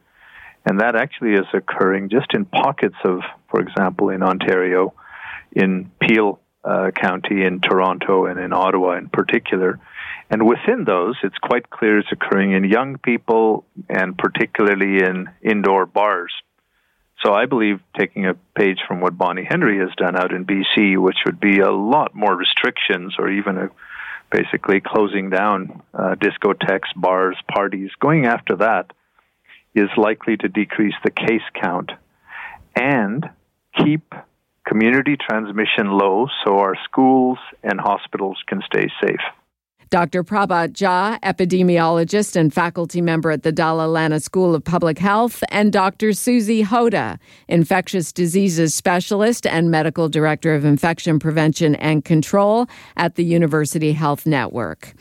And 0.65 0.79
that 0.79 0.95
actually 0.95 1.33
is 1.33 1.47
occurring 1.53 2.09
just 2.09 2.33
in 2.33 2.45
pockets 2.45 2.95
of, 3.03 3.19
for 3.49 3.59
example, 3.59 4.09
in 4.09 4.23
Ontario, 4.23 4.93
in 5.51 5.91
Peel 6.01 6.39
uh, 6.63 6.91
County, 6.91 7.43
in 7.43 7.59
Toronto, 7.59 8.25
and 8.25 8.39
in 8.39 8.53
Ottawa 8.53 8.97
in 8.97 9.09
particular. 9.09 9.79
And 10.29 10.45
within 10.47 10.83
those, 10.85 11.15
it's 11.23 11.37
quite 11.39 11.69
clear 11.69 11.97
it's 11.97 12.11
occurring 12.11 12.51
in 12.51 12.63
young 12.63 12.97
people 12.99 13.65
and 13.89 14.17
particularly 14.17 15.03
in 15.03 15.27
indoor 15.41 15.85
bars. 15.85 16.31
So 17.23 17.33
I 17.33 17.47
believe 17.47 17.79
taking 17.97 18.27
a 18.27 18.35
page 18.55 18.77
from 18.87 19.01
what 19.01 19.17
Bonnie 19.17 19.43
Henry 19.43 19.79
has 19.79 19.89
done 19.97 20.15
out 20.15 20.31
in 20.31 20.45
BC, 20.45 20.97
which 20.97 21.17
would 21.25 21.39
be 21.39 21.59
a 21.59 21.71
lot 21.71 22.15
more 22.15 22.35
restrictions 22.35 23.15
or 23.17 23.29
even 23.29 23.57
a, 23.57 23.69
basically 24.31 24.79
closing 24.79 25.29
down 25.29 25.81
uh, 25.93 26.15
discotheques, 26.15 26.93
bars, 26.95 27.35
parties, 27.51 27.89
going 27.99 28.25
after 28.25 28.55
that 28.57 28.91
is 29.75 29.89
likely 29.97 30.37
to 30.37 30.47
decrease 30.47 30.95
the 31.03 31.11
case 31.11 31.41
count 31.59 31.91
and 32.75 33.29
keep 33.83 34.13
community 34.65 35.17
transmission 35.17 35.87
low 35.87 36.27
so 36.45 36.59
our 36.59 36.75
schools 36.85 37.39
and 37.63 37.79
hospitals 37.79 38.37
can 38.47 38.61
stay 38.65 38.87
safe. 39.03 39.21
Dr. 39.89 40.23
Prabhat 40.23 40.73
Jha, 40.73 41.19
epidemiologist 41.21 42.35
and 42.35 42.53
faculty 42.53 43.01
member 43.01 43.31
at 43.31 43.41
the 43.41 43.51
Dalla 43.51 43.87
Lana 43.87 44.19
School 44.19 44.53
of 44.53 44.63
Public 44.63 44.99
Health, 44.99 45.43
and 45.49 45.73
Dr. 45.73 46.13
Susy 46.13 46.61
Hota, 46.61 47.17
infectious 47.47 48.11
diseases 48.11 48.75
specialist 48.75 49.47
and 49.47 49.71
medical 49.71 50.07
director 50.07 50.53
of 50.53 50.63
infection 50.63 51.17
prevention 51.17 51.73
and 51.75 52.05
control 52.05 52.67
at 52.97 53.15
the 53.15 53.23
University 53.23 53.91
Health 53.91 54.27
Network. 54.27 54.93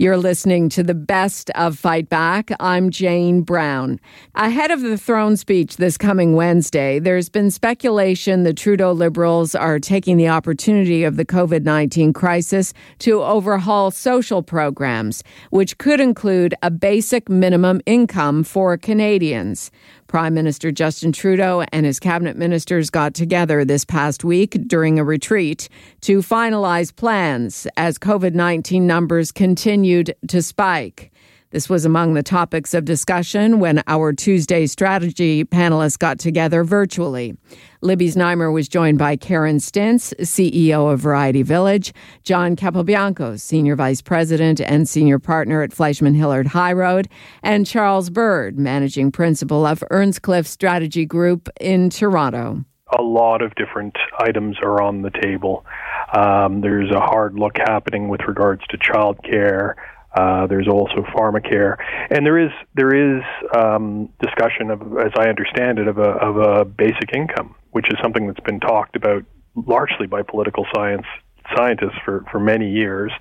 You're 0.00 0.16
listening 0.16 0.68
to 0.70 0.82
the 0.82 0.94
best 0.94 1.50
of 1.50 1.78
Fight 1.78 2.08
Back. 2.08 2.50
I'm 2.58 2.90
Jane 2.90 3.42
Brown. 3.42 4.00
Ahead 4.34 4.72
of 4.72 4.80
the 4.80 4.98
throne 4.98 5.36
speech 5.36 5.76
this 5.76 5.96
coming 5.96 6.34
Wednesday, 6.34 6.98
there's 6.98 7.28
been 7.28 7.52
speculation 7.52 8.42
the 8.42 8.52
Trudeau 8.52 8.90
Liberals 8.90 9.54
are 9.54 9.78
taking 9.78 10.16
the 10.16 10.28
opportunity 10.28 11.04
of 11.04 11.16
the 11.16 11.24
COVID 11.24 11.62
19 11.62 12.12
crisis 12.12 12.74
to 12.98 13.22
overhaul 13.22 13.92
social 13.92 14.31
social 14.32 14.42
programs, 14.42 15.22
which 15.50 15.76
could 15.76 16.00
include 16.00 16.54
a 16.62 16.70
basic 16.70 17.28
minimum 17.28 17.82
income 17.84 18.42
for 18.42 18.78
Canadians. 18.78 19.70
Prime 20.06 20.32
Minister 20.32 20.72
Justin 20.72 21.12
Trudeau 21.12 21.64
and 21.70 21.84
his 21.84 22.00
cabinet 22.00 22.38
ministers 22.38 22.88
got 22.88 23.12
together 23.12 23.62
this 23.62 23.84
past 23.84 24.24
week 24.24 24.56
during 24.66 24.98
a 24.98 25.04
retreat 25.04 25.68
to 26.00 26.20
finalize 26.20 26.96
plans 26.96 27.66
as 27.76 27.98
COVID 27.98 28.32
19 28.32 28.86
numbers 28.86 29.32
continued 29.32 30.14
to 30.28 30.40
spike. 30.40 31.11
This 31.52 31.68
was 31.68 31.84
among 31.84 32.14
the 32.14 32.22
topics 32.22 32.72
of 32.72 32.86
discussion 32.86 33.60
when 33.60 33.82
our 33.86 34.14
Tuesday 34.14 34.66
strategy 34.66 35.44
panelists 35.44 35.98
got 35.98 36.18
together 36.18 36.64
virtually. 36.64 37.36
Libby 37.82 38.08
Znaimer 38.08 38.50
was 38.50 38.68
joined 38.68 38.96
by 38.96 39.16
Karen 39.16 39.58
Stintz, 39.58 40.14
CEO 40.20 40.90
of 40.90 41.00
Variety 41.00 41.42
Village, 41.42 41.92
John 42.22 42.56
Capobianco, 42.56 43.38
Senior 43.38 43.76
Vice 43.76 44.00
President 44.00 44.62
and 44.62 44.88
Senior 44.88 45.18
Partner 45.18 45.60
at 45.60 45.74
Fleishman 45.74 46.14
Hillard 46.14 46.46
High 46.46 46.72
Road, 46.72 47.06
and 47.42 47.66
Charles 47.66 48.08
Bird, 48.08 48.58
Managing 48.58 49.12
Principal 49.12 49.66
of 49.66 49.84
Earnscliffe 49.90 50.46
Strategy 50.46 51.04
Group 51.04 51.50
in 51.60 51.90
Toronto. 51.90 52.64
A 52.98 53.02
lot 53.02 53.42
of 53.42 53.54
different 53.56 53.94
items 54.20 54.56
are 54.62 54.80
on 54.80 55.02
the 55.02 55.10
table. 55.10 55.66
Um, 56.14 56.62
there's 56.62 56.90
a 56.90 57.00
hard 57.00 57.38
look 57.38 57.58
happening 57.58 58.08
with 58.08 58.22
regards 58.26 58.62
to 58.70 58.78
childcare. 58.78 59.74
Uh, 60.14 60.46
there's 60.46 60.68
also 60.68 61.02
pharmacare, 61.14 61.76
and 62.10 62.26
there 62.26 62.38
is 62.38 62.50
there 62.74 62.94
is 62.94 63.22
um, 63.56 64.10
discussion 64.20 64.70
of, 64.70 64.80
as 64.98 65.12
I 65.16 65.28
understand 65.28 65.78
it, 65.78 65.88
of 65.88 65.98
a 65.98 66.10
of 66.20 66.36
a 66.36 66.64
basic 66.64 67.14
income, 67.14 67.54
which 67.70 67.86
is 67.88 67.98
something 68.02 68.26
that's 68.26 68.40
been 68.40 68.60
talked 68.60 68.96
about 68.96 69.24
largely 69.54 70.06
by 70.06 70.22
political 70.22 70.66
science 70.74 71.06
scientists 71.56 71.98
for, 72.04 72.24
for 72.30 72.40
many 72.40 72.70
years, 72.70 73.12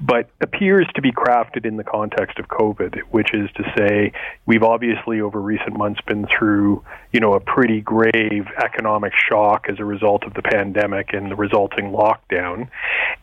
but 0.00 0.30
appears 0.40 0.86
to 0.94 1.02
be 1.02 1.10
crafted 1.10 1.66
in 1.66 1.76
the 1.76 1.84
context 1.84 2.38
of 2.38 2.46
COVID, 2.46 3.00
which 3.10 3.34
is 3.34 3.50
to 3.56 3.64
say, 3.76 4.12
we've 4.46 4.62
obviously 4.62 5.20
over 5.20 5.40
recent 5.40 5.76
months 5.76 6.00
been 6.06 6.26
through, 6.26 6.84
you 7.12 7.20
know, 7.20 7.34
a 7.34 7.40
pretty 7.40 7.80
grave 7.80 8.46
economic 8.62 9.12
shock 9.28 9.66
as 9.68 9.78
a 9.78 9.84
result 9.84 10.24
of 10.24 10.34
the 10.34 10.42
pandemic 10.42 11.12
and 11.12 11.30
the 11.30 11.36
resulting 11.36 11.90
lockdown. 11.92 12.68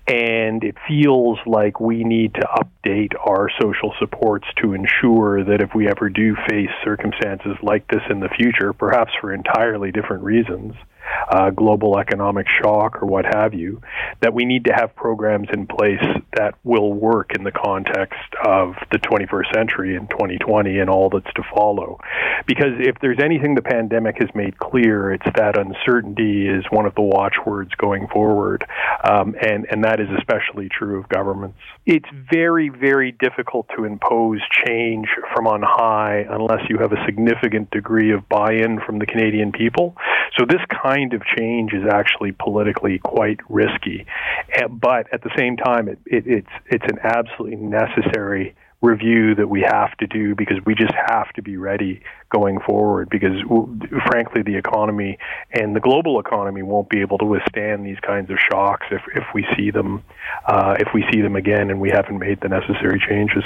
And 0.07 0.63
it 0.63 0.75
feels 0.87 1.39
like 1.45 1.79
we 1.79 2.03
need 2.03 2.33
to 2.35 2.41
update 2.41 3.13
our 3.25 3.49
social 3.61 3.93
supports 3.99 4.47
to 4.61 4.73
ensure 4.73 5.43
that 5.43 5.61
if 5.61 5.73
we 5.73 5.87
ever 5.87 6.09
do 6.09 6.35
face 6.47 6.69
circumstances 6.83 7.55
like 7.63 7.87
this 7.87 8.01
in 8.09 8.19
the 8.19 8.29
future, 8.29 8.73
perhaps 8.73 9.11
for 9.21 9.33
entirely 9.33 9.91
different 9.91 10.23
reasons, 10.23 10.75
uh, 11.29 11.50
global 11.50 11.97
economic 11.97 12.47
shock 12.62 13.01
or 13.01 13.05
what 13.05 13.25
have 13.25 13.53
you, 13.53 13.81
that 14.21 14.33
we 14.33 14.45
need 14.45 14.65
to 14.65 14.74
have 14.74 14.95
programs 14.95 15.47
in 15.53 15.67
place 15.67 16.03
that 16.35 16.55
will 16.63 16.93
work 16.93 17.35
in 17.35 17.43
the 17.43 17.51
context 17.51 18.19
of 18.45 18.75
the 18.91 19.00
21st 19.00 19.53
century 19.53 19.95
and 19.95 20.09
2020 20.09 20.79
and 20.79 20.89
all 20.89 21.09
that's 21.09 21.31
to 21.35 21.43
follow. 21.53 22.00
Because 22.45 22.74
if 22.79 22.97
there's 23.01 23.19
anything 23.19 23.55
the 23.55 23.62
pandemic 23.62 24.17
has 24.19 24.29
made 24.35 24.57
clear, 24.57 25.13
it's 25.13 25.25
that 25.35 25.57
uncertainty 25.57 26.47
is 26.47 26.63
one 26.69 26.85
of 26.85 26.95
the 26.95 27.01
watchwords 27.01 27.74
going 27.75 28.07
forward, 28.07 28.65
um, 29.03 29.35
and 29.41 29.65
and 29.69 29.83
that 29.83 30.00
is 30.00 30.07
especially 30.17 30.69
true 30.69 31.00
of 31.00 31.09
governments. 31.09 31.57
It's 31.85 32.07
very 32.31 32.69
very 32.69 33.12
difficult 33.12 33.67
to 33.75 33.85
impose 33.85 34.41
change 34.65 35.07
from 35.33 35.47
on 35.47 35.62
high 35.63 36.25
unless 36.29 36.62
you 36.69 36.77
have 36.79 36.91
a 36.91 37.03
significant 37.05 37.71
degree 37.71 38.12
of 38.12 38.27
buy-in 38.29 38.79
from 38.85 39.00
the 39.00 39.05
Canadian 39.05 39.51
people. 39.51 39.95
So 40.38 40.45
this 40.45 40.62
kind 40.95 41.13
of 41.13 41.21
change 41.37 41.73
is 41.73 41.83
actually 41.89 42.31
politically 42.31 42.99
quite 42.99 43.39
risky, 43.49 44.05
but 44.69 45.07
at 45.13 45.21
the 45.23 45.31
same 45.37 45.57
time, 45.57 45.87
it, 45.87 45.99
it, 46.05 46.23
it's 46.27 46.47
it's 46.67 46.85
an 46.85 46.99
absolutely 47.03 47.57
necessary 47.57 48.55
review 48.81 49.33
that 49.35 49.49
we 49.49 49.61
have 49.61 49.95
to 49.97 50.05
do 50.05 50.35
because 50.35 50.57
we 50.65 50.75
just 50.75 50.93
have 51.07 51.31
to 51.33 51.41
be 51.41 51.57
ready 51.57 52.01
going 52.29 52.59
forward 52.59 53.09
because 53.09 53.41
frankly 54.05 54.43
the 54.43 54.55
economy 54.55 55.17
and 55.51 55.75
the 55.75 55.79
global 55.79 56.19
economy 56.19 56.61
won't 56.61 56.89
be 56.89 56.99
able 56.99 57.17
to 57.17 57.25
withstand 57.25 57.85
these 57.85 57.99
kinds 58.01 58.29
of 58.29 58.37
shocks 58.37 58.85
if, 58.91 59.01
if 59.15 59.23
we 59.33 59.45
see 59.57 59.71
them 59.71 60.03
uh, 60.45 60.75
if 60.77 60.89
we 60.93 61.03
see 61.11 61.21
them 61.21 61.35
again 61.35 61.71
and 61.71 61.79
we 61.79 61.89
haven't 61.89 62.19
made 62.19 62.39
the 62.41 62.49
necessary 62.49 63.01
changes. 63.09 63.43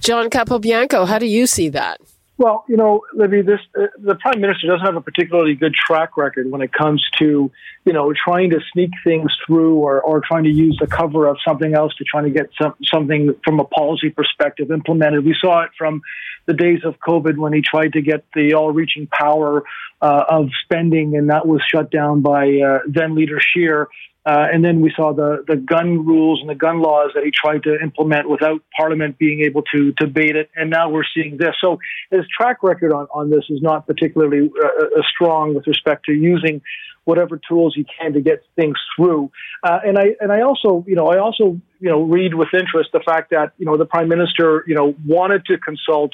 John 0.00 0.30
Capobianco, 0.30 1.06
how 1.06 1.18
do 1.18 1.26
you 1.26 1.46
see 1.46 1.68
that? 1.70 2.00
Well, 2.38 2.64
you 2.68 2.76
know, 2.76 3.02
Libby, 3.12 3.42
this 3.42 3.58
uh, 3.76 3.88
the 3.98 4.14
prime 4.14 4.40
minister 4.40 4.68
doesn't 4.68 4.86
have 4.86 4.94
a 4.94 5.00
particularly 5.00 5.56
good 5.56 5.74
track 5.74 6.16
record 6.16 6.48
when 6.48 6.62
it 6.62 6.72
comes 6.72 7.04
to, 7.18 7.50
you 7.84 7.92
know, 7.92 8.12
trying 8.12 8.50
to 8.50 8.60
sneak 8.72 8.90
things 9.02 9.36
through 9.44 9.78
or, 9.78 10.00
or 10.00 10.22
trying 10.24 10.44
to 10.44 10.50
use 10.50 10.78
the 10.80 10.86
cover 10.86 11.26
of 11.26 11.36
something 11.46 11.74
else 11.74 11.92
to 11.96 12.04
try 12.04 12.22
to 12.22 12.30
get 12.30 12.48
some, 12.62 12.74
something 12.84 13.34
from 13.44 13.58
a 13.58 13.64
policy 13.64 14.10
perspective 14.10 14.70
implemented. 14.70 15.24
We 15.24 15.34
saw 15.40 15.64
it 15.64 15.70
from 15.76 16.00
the 16.46 16.54
days 16.54 16.80
of 16.84 17.00
COVID 17.00 17.36
when 17.38 17.52
he 17.52 17.60
tried 17.60 17.94
to 17.94 18.00
get 18.00 18.24
the 18.34 18.54
all-reaching 18.54 19.08
power 19.08 19.64
uh, 20.00 20.24
of 20.28 20.48
spending, 20.62 21.16
and 21.16 21.30
that 21.30 21.44
was 21.44 21.60
shut 21.68 21.90
down 21.90 22.22
by 22.22 22.60
uh, 22.60 22.78
then 22.86 23.16
leader 23.16 23.40
Scheer. 23.40 23.88
Uh, 24.26 24.46
and 24.52 24.62
then 24.62 24.80
we 24.80 24.92
saw 24.94 25.14
the, 25.14 25.42
the 25.46 25.56
gun 25.56 26.04
rules 26.04 26.40
and 26.40 26.50
the 26.50 26.54
gun 26.54 26.82
laws 26.82 27.12
that 27.14 27.24
he 27.24 27.30
tried 27.30 27.62
to 27.62 27.78
implement 27.80 28.28
without 28.28 28.60
Parliament 28.76 29.16
being 29.16 29.40
able 29.40 29.62
to 29.62 29.92
debate 29.92 30.36
it. 30.36 30.50
And 30.54 30.68
now 30.68 30.90
we're 30.90 31.06
seeing 31.14 31.38
this. 31.38 31.54
So 31.60 31.78
his 32.10 32.24
track 32.38 32.62
record 32.62 32.92
on, 32.92 33.06
on 33.14 33.30
this 33.30 33.44
is 33.48 33.62
not 33.62 33.86
particularly 33.86 34.50
uh, 34.62 34.66
uh, 34.66 35.02
strong 35.14 35.54
with 35.54 35.66
respect 35.66 36.04
to 36.06 36.12
using 36.12 36.60
whatever 37.04 37.40
tools 37.48 37.72
he 37.74 37.86
can 37.98 38.12
to 38.12 38.20
get 38.20 38.42
things 38.54 38.76
through. 38.94 39.30
Uh, 39.62 39.78
and 39.82 39.98
I 39.98 40.14
and 40.20 40.30
I 40.30 40.42
also 40.42 40.84
you 40.86 40.94
know 40.94 41.06
I 41.06 41.18
also 41.18 41.58
you 41.80 41.88
know 41.90 42.02
read 42.02 42.34
with 42.34 42.48
interest 42.52 42.90
the 42.92 43.00
fact 43.00 43.30
that 43.30 43.52
you 43.56 43.64
know 43.64 43.78
the 43.78 43.86
prime 43.86 44.08
minister 44.08 44.62
you 44.66 44.74
know 44.74 44.94
wanted 45.06 45.46
to 45.46 45.56
consult 45.56 46.12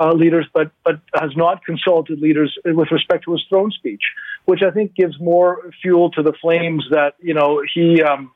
uh, 0.00 0.12
leaders, 0.12 0.46
but 0.52 0.72
but 0.84 1.00
has 1.14 1.30
not 1.36 1.64
consulted 1.64 2.18
leaders 2.20 2.58
with 2.64 2.90
respect 2.90 3.24
to 3.24 3.32
his 3.32 3.44
throne 3.48 3.70
speech, 3.70 4.02
which 4.44 4.62
I 4.62 4.70
think 4.70 4.94
gives 4.94 5.18
more 5.20 5.70
fuel 5.82 6.10
to 6.12 6.22
the 6.22 6.32
flames 6.40 6.86
that 6.90 7.14
you 7.20 7.34
know 7.34 7.62
he. 7.74 8.02
Um, 8.02 8.32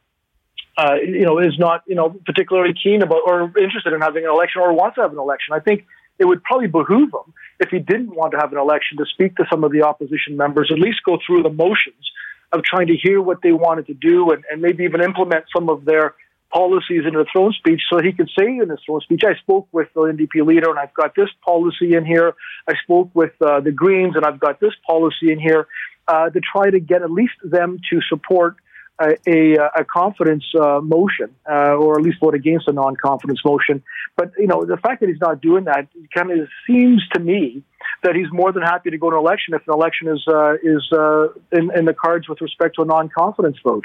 uh, 0.78 0.96
you 1.02 1.24
know, 1.24 1.38
is 1.38 1.58
not 1.58 1.82
you 1.86 1.94
know 1.94 2.14
particularly 2.26 2.74
keen 2.74 3.00
about 3.00 3.22
or 3.24 3.44
interested 3.58 3.94
in 3.94 4.02
having 4.02 4.24
an 4.24 4.30
election 4.30 4.60
or 4.60 4.74
wants 4.74 4.96
to 4.96 5.00
have 5.00 5.10
an 5.10 5.18
election. 5.18 5.54
I 5.54 5.60
think 5.60 5.86
it 6.18 6.26
would 6.26 6.42
probably 6.44 6.66
behoove 6.66 7.10
him 7.14 7.32
if 7.60 7.70
he 7.70 7.78
didn't 7.78 8.14
want 8.14 8.32
to 8.32 8.38
have 8.38 8.52
an 8.52 8.58
election 8.58 8.98
to 8.98 9.06
speak 9.06 9.36
to 9.36 9.46
some 9.50 9.64
of 9.64 9.72
the 9.72 9.82
opposition 9.82 10.36
members, 10.36 10.70
at 10.70 10.78
least 10.78 10.98
go 11.04 11.18
through 11.26 11.42
the 11.42 11.50
motions 11.50 12.10
of 12.52 12.62
trying 12.62 12.86
to 12.86 12.96
hear 12.96 13.20
what 13.20 13.42
they 13.42 13.52
wanted 13.52 13.86
to 13.86 13.94
do 13.94 14.30
and, 14.30 14.44
and 14.50 14.62
maybe 14.62 14.84
even 14.84 15.02
implement 15.02 15.44
some 15.54 15.68
of 15.68 15.84
their 15.84 16.14
policies 16.52 17.02
in 17.06 17.16
a 17.16 17.24
throne 17.32 17.52
speech 17.52 17.82
so 17.90 18.00
he 18.00 18.12
could 18.12 18.30
say 18.38 18.46
in 18.46 18.68
his 18.68 18.78
throne 18.86 19.00
speech, 19.00 19.22
I 19.24 19.34
spoke 19.36 19.68
with 19.72 19.88
the 19.94 20.00
NDP 20.00 20.46
leader 20.46 20.70
and 20.70 20.78
I've 20.78 20.94
got 20.94 21.14
this 21.14 21.28
policy 21.44 21.94
in 21.94 22.04
here. 22.04 22.34
I 22.68 22.74
spoke 22.82 23.10
with 23.14 23.32
uh, 23.40 23.60
the 23.60 23.72
Greens 23.72 24.16
and 24.16 24.24
I've 24.24 24.40
got 24.40 24.60
this 24.60 24.72
policy 24.86 25.32
in 25.32 25.38
here 25.38 25.66
uh, 26.08 26.30
to 26.30 26.40
try 26.40 26.70
to 26.70 26.80
get 26.80 27.02
at 27.02 27.10
least 27.10 27.34
them 27.42 27.78
to 27.90 28.00
support 28.08 28.56
a, 29.00 29.16
a, 29.26 29.54
a 29.80 29.84
confidence 29.84 30.44
uh, 30.58 30.80
motion, 30.80 31.34
uh, 31.48 31.74
or 31.74 31.98
at 31.98 32.02
least 32.02 32.18
vote 32.20 32.34
against 32.34 32.68
a 32.68 32.72
non-confidence 32.72 33.40
motion. 33.44 33.82
But 34.16 34.32
you 34.38 34.46
know, 34.46 34.64
the 34.64 34.76
fact 34.78 35.00
that 35.00 35.08
he's 35.08 35.20
not 35.20 35.40
doing 35.40 35.64
that 35.64 35.88
kind 36.14 36.30
of 36.30 36.48
seems 36.66 37.06
to 37.12 37.20
me 37.20 37.62
that 38.02 38.14
he's 38.14 38.32
more 38.32 38.52
than 38.52 38.62
happy 38.62 38.90
to 38.90 38.98
go 38.98 39.10
to 39.10 39.16
an 39.16 39.20
election 39.20 39.54
if 39.54 39.62
an 39.66 39.74
election 39.74 40.08
is 40.08 40.24
uh, 40.26 40.54
is 40.62 40.90
uh, 40.92 41.28
in, 41.52 41.70
in, 41.76 41.84
the 41.84 41.94
cards 41.94 42.28
with 42.28 42.40
respect 42.40 42.76
to 42.76 42.82
a 42.82 42.84
non-confidence 42.84 43.58
vote. 43.62 43.84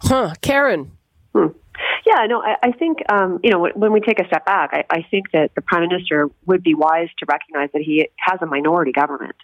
Huh, 0.00 0.34
Karen. 0.40 0.92
Hmm. 1.36 1.58
Yeah, 2.06 2.26
no, 2.26 2.42
I, 2.42 2.56
I 2.62 2.72
think 2.72 2.98
um, 3.10 3.40
you 3.42 3.50
know 3.50 3.68
when 3.74 3.92
we 3.92 4.00
take 4.00 4.18
a 4.18 4.26
step 4.26 4.46
back, 4.46 4.70
I, 4.72 4.84
I 4.90 5.06
think 5.10 5.32
that 5.32 5.54
the 5.54 5.60
prime 5.60 5.88
minister 5.88 6.30
would 6.46 6.62
be 6.62 6.74
wise 6.74 7.08
to 7.18 7.26
recognize 7.28 7.68
that 7.74 7.82
he 7.82 8.08
has 8.18 8.40
a 8.40 8.46
minority 8.46 8.92
government, 8.92 9.36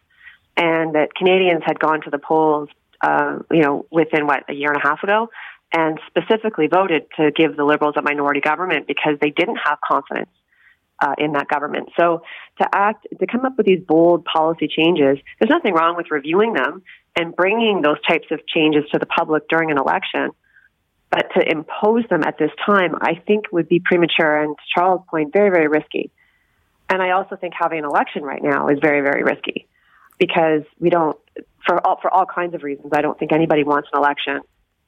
and 0.56 0.94
that 0.94 1.14
Canadians 1.14 1.62
had 1.66 1.78
gone 1.78 2.00
to 2.02 2.10
the 2.10 2.18
polls 2.18 2.70
uh, 3.02 3.38
you 3.50 3.62
know, 3.62 3.86
within 3.90 4.26
what 4.26 4.44
a 4.48 4.54
year 4.54 4.70
and 4.70 4.80
a 4.82 4.88
half 4.88 5.02
ago, 5.02 5.28
and 5.74 5.98
specifically 6.06 6.68
voted 6.68 7.02
to 7.16 7.30
give 7.32 7.56
the 7.56 7.64
Liberals 7.64 7.94
a 7.96 8.02
minority 8.02 8.40
government 8.40 8.86
because 8.86 9.14
they 9.20 9.30
didn't 9.30 9.56
have 9.56 9.78
confidence 9.86 10.30
uh, 11.00 11.14
in 11.18 11.32
that 11.32 11.48
government. 11.48 11.88
So 11.98 12.22
to 12.60 12.68
act, 12.72 13.06
to 13.18 13.26
come 13.26 13.44
up 13.44 13.56
with 13.56 13.66
these 13.66 13.80
bold 13.86 14.24
policy 14.24 14.68
changes, 14.68 15.18
there's 15.40 15.50
nothing 15.50 15.74
wrong 15.74 15.96
with 15.96 16.10
reviewing 16.10 16.52
them 16.52 16.82
and 17.16 17.34
bringing 17.34 17.82
those 17.82 18.00
types 18.08 18.28
of 18.30 18.46
changes 18.46 18.84
to 18.92 18.98
the 18.98 19.06
public 19.06 19.48
during 19.48 19.70
an 19.70 19.78
election. 19.78 20.30
But 21.12 21.28
to 21.36 21.46
impose 21.46 22.04
them 22.08 22.22
at 22.24 22.38
this 22.38 22.50
time, 22.64 22.94
I 23.00 23.20
think 23.26 23.52
would 23.52 23.68
be 23.68 23.80
premature 23.80 24.42
and 24.42 24.56
to 24.56 24.62
Charles' 24.74 25.02
point, 25.10 25.30
very, 25.32 25.50
very 25.50 25.68
risky. 25.68 26.10
And 26.88 27.02
I 27.02 27.10
also 27.10 27.36
think 27.36 27.52
having 27.56 27.80
an 27.80 27.84
election 27.84 28.22
right 28.22 28.42
now 28.42 28.68
is 28.68 28.78
very, 28.80 29.02
very 29.02 29.22
risky 29.22 29.68
because 30.18 30.62
we 30.80 30.88
don't 30.88 31.18
for 31.66 31.86
all 31.86 31.98
for 32.00 32.12
all 32.12 32.26
kinds 32.26 32.54
of 32.54 32.62
reasons. 32.62 32.92
I 32.94 33.02
don't 33.02 33.18
think 33.18 33.32
anybody 33.32 33.62
wants 33.62 33.88
an 33.92 33.98
election, 33.98 34.40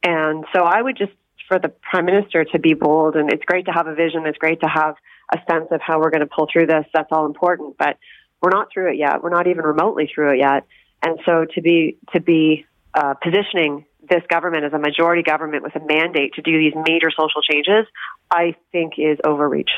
and 0.03 0.45
so 0.55 0.63
I 0.63 0.81
would 0.81 0.97
just 0.97 1.13
for 1.47 1.59
the 1.59 1.69
prime 1.69 2.07
minister 2.07 2.45
to 2.45 2.59
be 2.59 2.73
bold. 2.73 3.17
And 3.17 3.31
it's 3.31 3.45
great 3.45 3.67
to 3.67 3.73
have 3.73 3.87
a 3.87 3.95
vision. 3.95 4.27
It's 4.27 4.39
great 4.39 4.61
to 4.61 4.69
have 4.69 4.97
a 5.33 5.39
sense 5.51 5.69
of 5.71 5.81
how 5.83 6.01
we're 6.01 6.11
going 6.11 6.21
to 6.21 6.27
pull 6.27 6.49
through 6.51 6.67
this. 6.67 6.85
That's 6.95 7.09
all 7.13 7.27
important, 7.27 7.77
but 7.79 7.99
we're 8.41 8.51
not 8.51 8.69
through 8.73 8.93
it 8.93 8.97
yet. 8.97 9.23
We're 9.23 9.31
not 9.31 9.47
even 9.47 9.65
remotely 9.65 10.11
through 10.13 10.35
it 10.35 10.39
yet. 10.39 10.67
And 11.03 11.19
so 11.27 11.45
to 11.55 11.61
be 11.61 11.99
to 12.15 12.21
be 12.21 12.67
uh, 12.95 13.15
positioning 13.15 13.85
this 14.09 14.23
government 14.29 14.65
as 14.65 14.73
a 14.73 14.79
majority 14.79 15.23
government 15.23 15.63
with 15.63 15.75
a 15.77 15.81
mandate 15.81 16.35
to 16.35 16.43
do 16.43 16.59
these 16.59 16.75
major 16.75 17.11
social 17.11 17.43
changes, 17.43 17.87
I 18.31 18.57
think 18.73 18.95
is 18.99 19.19
overreach. 19.25 19.71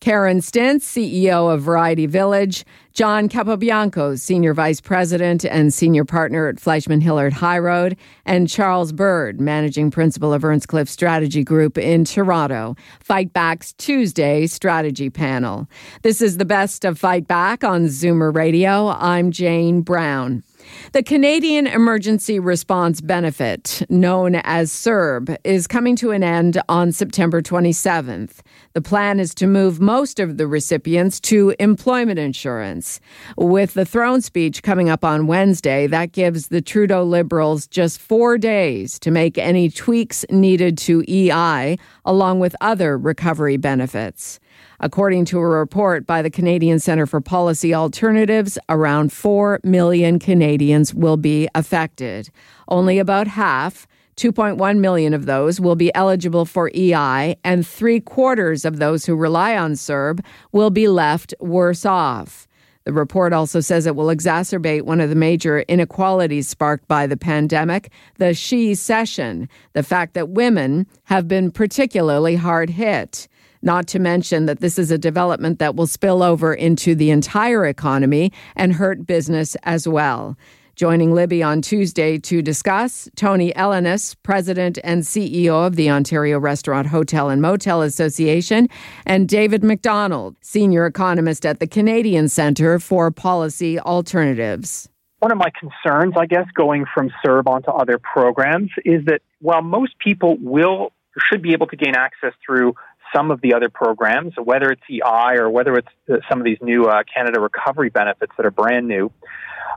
Karen 0.00 0.40
Stintz, 0.40 0.82
CEO 0.82 1.52
of 1.52 1.62
Variety 1.62 2.06
Village, 2.06 2.64
John 2.92 3.28
Capobianco, 3.28 4.18
Senior 4.18 4.52
Vice 4.52 4.80
President 4.80 5.44
and 5.44 5.72
Senior 5.72 6.04
Partner 6.04 6.48
at 6.48 6.60
Fleishman 6.60 7.00
Hillard 7.00 7.32
High 7.32 7.58
Road, 7.58 7.96
and 8.24 8.48
Charles 8.48 8.92
Bird, 8.92 9.40
Managing 9.40 9.90
Principal 9.90 10.32
of 10.32 10.44
Earnscliffe 10.44 10.88
Strategy 10.88 11.42
Group 11.42 11.78
in 11.78 12.04
Toronto. 12.04 12.76
Fight 13.00 13.32
Back's 13.32 13.72
Tuesday 13.72 14.46
Strategy 14.46 15.08
Panel. 15.10 15.66
This 16.02 16.20
is 16.20 16.36
the 16.36 16.44
best 16.44 16.84
of 16.84 16.98
Fight 16.98 17.26
Back 17.26 17.64
on 17.64 17.86
Zoomer 17.86 18.34
Radio. 18.34 18.88
I'm 18.88 19.30
Jane 19.30 19.80
Brown. 19.80 20.42
The 20.92 21.02
Canadian 21.02 21.66
Emergency 21.66 22.38
Response 22.38 23.00
Benefit, 23.00 23.82
known 23.88 24.36
as 24.36 24.70
CERB, 24.70 25.36
is 25.44 25.66
coming 25.66 25.96
to 25.96 26.10
an 26.10 26.22
end 26.22 26.60
on 26.68 26.92
September 26.92 27.42
27th. 27.42 28.40
The 28.72 28.82
plan 28.82 29.20
is 29.20 29.34
to 29.36 29.46
move 29.46 29.80
most 29.80 30.20
of 30.20 30.36
the 30.36 30.46
recipients 30.46 31.20
to 31.20 31.54
employment 31.58 32.18
insurance. 32.18 33.00
With 33.36 33.74
the 33.74 33.84
throne 33.84 34.20
speech 34.20 34.62
coming 34.62 34.88
up 34.88 35.04
on 35.04 35.26
Wednesday, 35.26 35.86
that 35.86 36.12
gives 36.12 36.48
the 36.48 36.62
Trudeau 36.62 37.02
Liberals 37.04 37.66
just 37.66 38.00
four 38.00 38.38
days 38.38 38.98
to 39.00 39.10
make 39.10 39.38
any 39.38 39.70
tweaks 39.70 40.24
needed 40.30 40.78
to 40.78 41.04
EI, 41.08 41.78
along 42.04 42.40
with 42.40 42.56
other 42.60 42.96
recovery 42.96 43.56
benefits. 43.56 44.40
According 44.80 45.24
to 45.26 45.38
a 45.38 45.46
report 45.46 46.06
by 46.06 46.20
the 46.20 46.30
Canadian 46.30 46.78
Centre 46.78 47.06
for 47.06 47.20
Policy 47.20 47.74
Alternatives, 47.74 48.58
around 48.68 49.12
4 49.12 49.60
million 49.64 50.18
Canadians 50.18 50.92
will 50.92 51.16
be 51.16 51.48
affected. 51.54 52.30
Only 52.68 52.98
about 52.98 53.26
half, 53.26 53.86
2.1 54.16 54.78
million 54.78 55.14
of 55.14 55.26
those, 55.26 55.60
will 55.60 55.76
be 55.76 55.94
eligible 55.94 56.44
for 56.44 56.70
EI, 56.74 57.36
and 57.42 57.66
three 57.66 58.00
quarters 58.00 58.64
of 58.64 58.78
those 58.78 59.06
who 59.06 59.14
rely 59.14 59.56
on 59.56 59.72
CERB 59.72 60.24
will 60.52 60.70
be 60.70 60.88
left 60.88 61.34
worse 61.40 61.86
off. 61.86 62.46
The 62.84 62.92
report 62.92 63.32
also 63.32 63.58
says 63.58 63.84
it 63.84 63.96
will 63.96 64.14
exacerbate 64.14 64.82
one 64.82 65.00
of 65.00 65.10
the 65.10 65.16
major 65.16 65.60
inequalities 65.62 66.48
sparked 66.48 66.86
by 66.86 67.08
the 67.08 67.16
pandemic 67.16 67.90
the 68.18 68.32
she-cession, 68.32 69.48
the 69.72 69.82
fact 69.82 70.14
that 70.14 70.28
women 70.28 70.86
have 71.04 71.26
been 71.26 71.50
particularly 71.50 72.36
hard 72.36 72.70
hit. 72.70 73.26
Not 73.66 73.88
to 73.88 73.98
mention 73.98 74.46
that 74.46 74.60
this 74.60 74.78
is 74.78 74.92
a 74.92 74.96
development 74.96 75.58
that 75.58 75.74
will 75.74 75.88
spill 75.88 76.22
over 76.22 76.54
into 76.54 76.94
the 76.94 77.10
entire 77.10 77.66
economy 77.66 78.32
and 78.54 78.72
hurt 78.72 79.04
business 79.04 79.56
as 79.64 79.88
well. 79.88 80.38
Joining 80.76 81.12
Libby 81.12 81.42
on 81.42 81.62
Tuesday 81.62 82.16
to 82.16 82.42
discuss, 82.42 83.08
Tony 83.16 83.52
Elenis, 83.54 84.14
President 84.22 84.78
and 84.84 85.02
CEO 85.02 85.66
of 85.66 85.74
the 85.74 85.90
Ontario 85.90 86.38
Restaurant, 86.38 86.86
Hotel 86.86 87.28
and 87.28 87.42
Motel 87.42 87.82
Association, 87.82 88.68
and 89.04 89.28
David 89.28 89.64
Macdonald, 89.64 90.36
Senior 90.42 90.86
Economist 90.86 91.44
at 91.44 91.58
the 91.58 91.66
Canadian 91.66 92.28
Centre 92.28 92.78
for 92.78 93.10
Policy 93.10 93.80
Alternatives. 93.80 94.88
One 95.18 95.32
of 95.32 95.38
my 95.38 95.50
concerns, 95.58 96.14
I 96.16 96.26
guess, 96.26 96.46
going 96.54 96.84
from 96.94 97.10
CERB 97.24 97.48
onto 97.48 97.72
other 97.72 97.98
programs 97.98 98.70
is 98.84 99.04
that 99.06 99.22
while 99.40 99.62
most 99.62 99.98
people 99.98 100.36
will 100.40 100.92
should 101.30 101.42
be 101.42 101.52
able 101.52 101.66
to 101.66 101.76
gain 101.76 101.94
access 101.96 102.32
through 102.44 102.74
some 103.14 103.30
of 103.30 103.40
the 103.40 103.54
other 103.54 103.68
programs, 103.68 104.34
whether 104.42 104.70
it's 104.70 104.82
EI 104.90 105.36
or 105.36 105.50
whether 105.50 105.74
it's 105.76 105.88
uh, 106.10 106.16
some 106.28 106.38
of 106.38 106.44
these 106.44 106.58
new 106.60 106.86
uh, 106.86 107.02
Canada 107.12 107.40
Recovery 107.40 107.90
benefits 107.90 108.32
that 108.36 108.46
are 108.46 108.50
brand 108.50 108.88
new, 108.88 109.10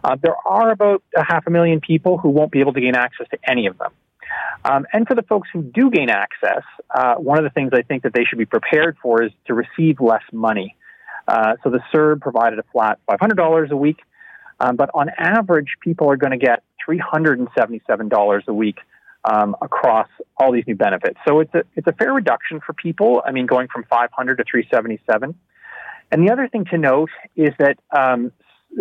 uh, 0.04 0.15
there 0.22 0.36
are 0.46 0.72
about 0.72 1.04
a 1.15 1.24
half 1.24 1.46
a 1.48 1.50
million 1.50 1.82
people 1.82 2.18
who 2.18 2.30
won't 2.30 2.52
be 2.52 2.60
able 2.60 2.74
to 2.74 2.82
gain 2.82 2.96
access 2.96 3.28
to 3.32 3.38
any 3.48 3.68
of 3.68 3.78
them. 3.78 3.92
Um, 4.63 4.86
and 4.94 5.08
for 5.08 5.15
the 5.15 5.24
folks 5.24 5.50
who 5.52 5.62
do 5.62 5.89
gain 5.89 6.10
access, 6.10 6.63
uh, 6.94 7.15
one 7.15 7.38
of 7.38 7.44
the 7.44 7.50
things 7.50 7.72
I 7.74 7.82
think 7.82 8.04
that 8.04 8.13
they 8.13 8.24
should 8.24 8.38
be 8.38 8.46
prepared 8.46 8.98
for 9.02 9.24
is 9.24 9.32
to 9.48 9.54
receive 9.54 10.00
less 10.00 10.24
money. 10.32 10.76
Uh, 11.28 11.56
so 11.63 11.70
the 11.70 11.80
CERB 11.94 12.22
provided 12.22 12.60
a 12.60 12.63
flat 12.72 13.00
$500 13.10 13.70
a 13.70 13.78
week, 13.78 14.00
um, 14.60 14.76
but 14.76 14.89
on 14.94 15.10
average, 15.18 15.78
people 15.82 16.10
are 16.10 16.18
going 16.18 16.32
to 16.32 16.38
get 16.38 16.63
$377 16.88 18.48
a 18.48 18.54
week 18.54 18.78
um, 19.25 19.55
across 19.62 20.08
all 20.38 20.51
these 20.51 20.63
new 20.67 20.75
benefits. 20.75 21.19
So 21.27 21.39
it's 21.39 21.53
a 21.53 21.63
it's 21.75 21.88
a 21.88 21.93
fair 21.93 22.13
reduction 22.13 22.60
for 22.65 22.73
people. 22.73 23.21
I 23.25 23.32
mean, 23.32 23.45
going 23.45 23.67
from 23.67 23.84
500 23.89 24.38
to 24.38 24.43
377. 24.49 25.36
And 26.12 26.27
the 26.27 26.32
other 26.32 26.47
thing 26.47 26.65
to 26.65 26.77
note 26.77 27.12
is 27.36 27.49
that 27.60 27.77
um, 27.95 28.32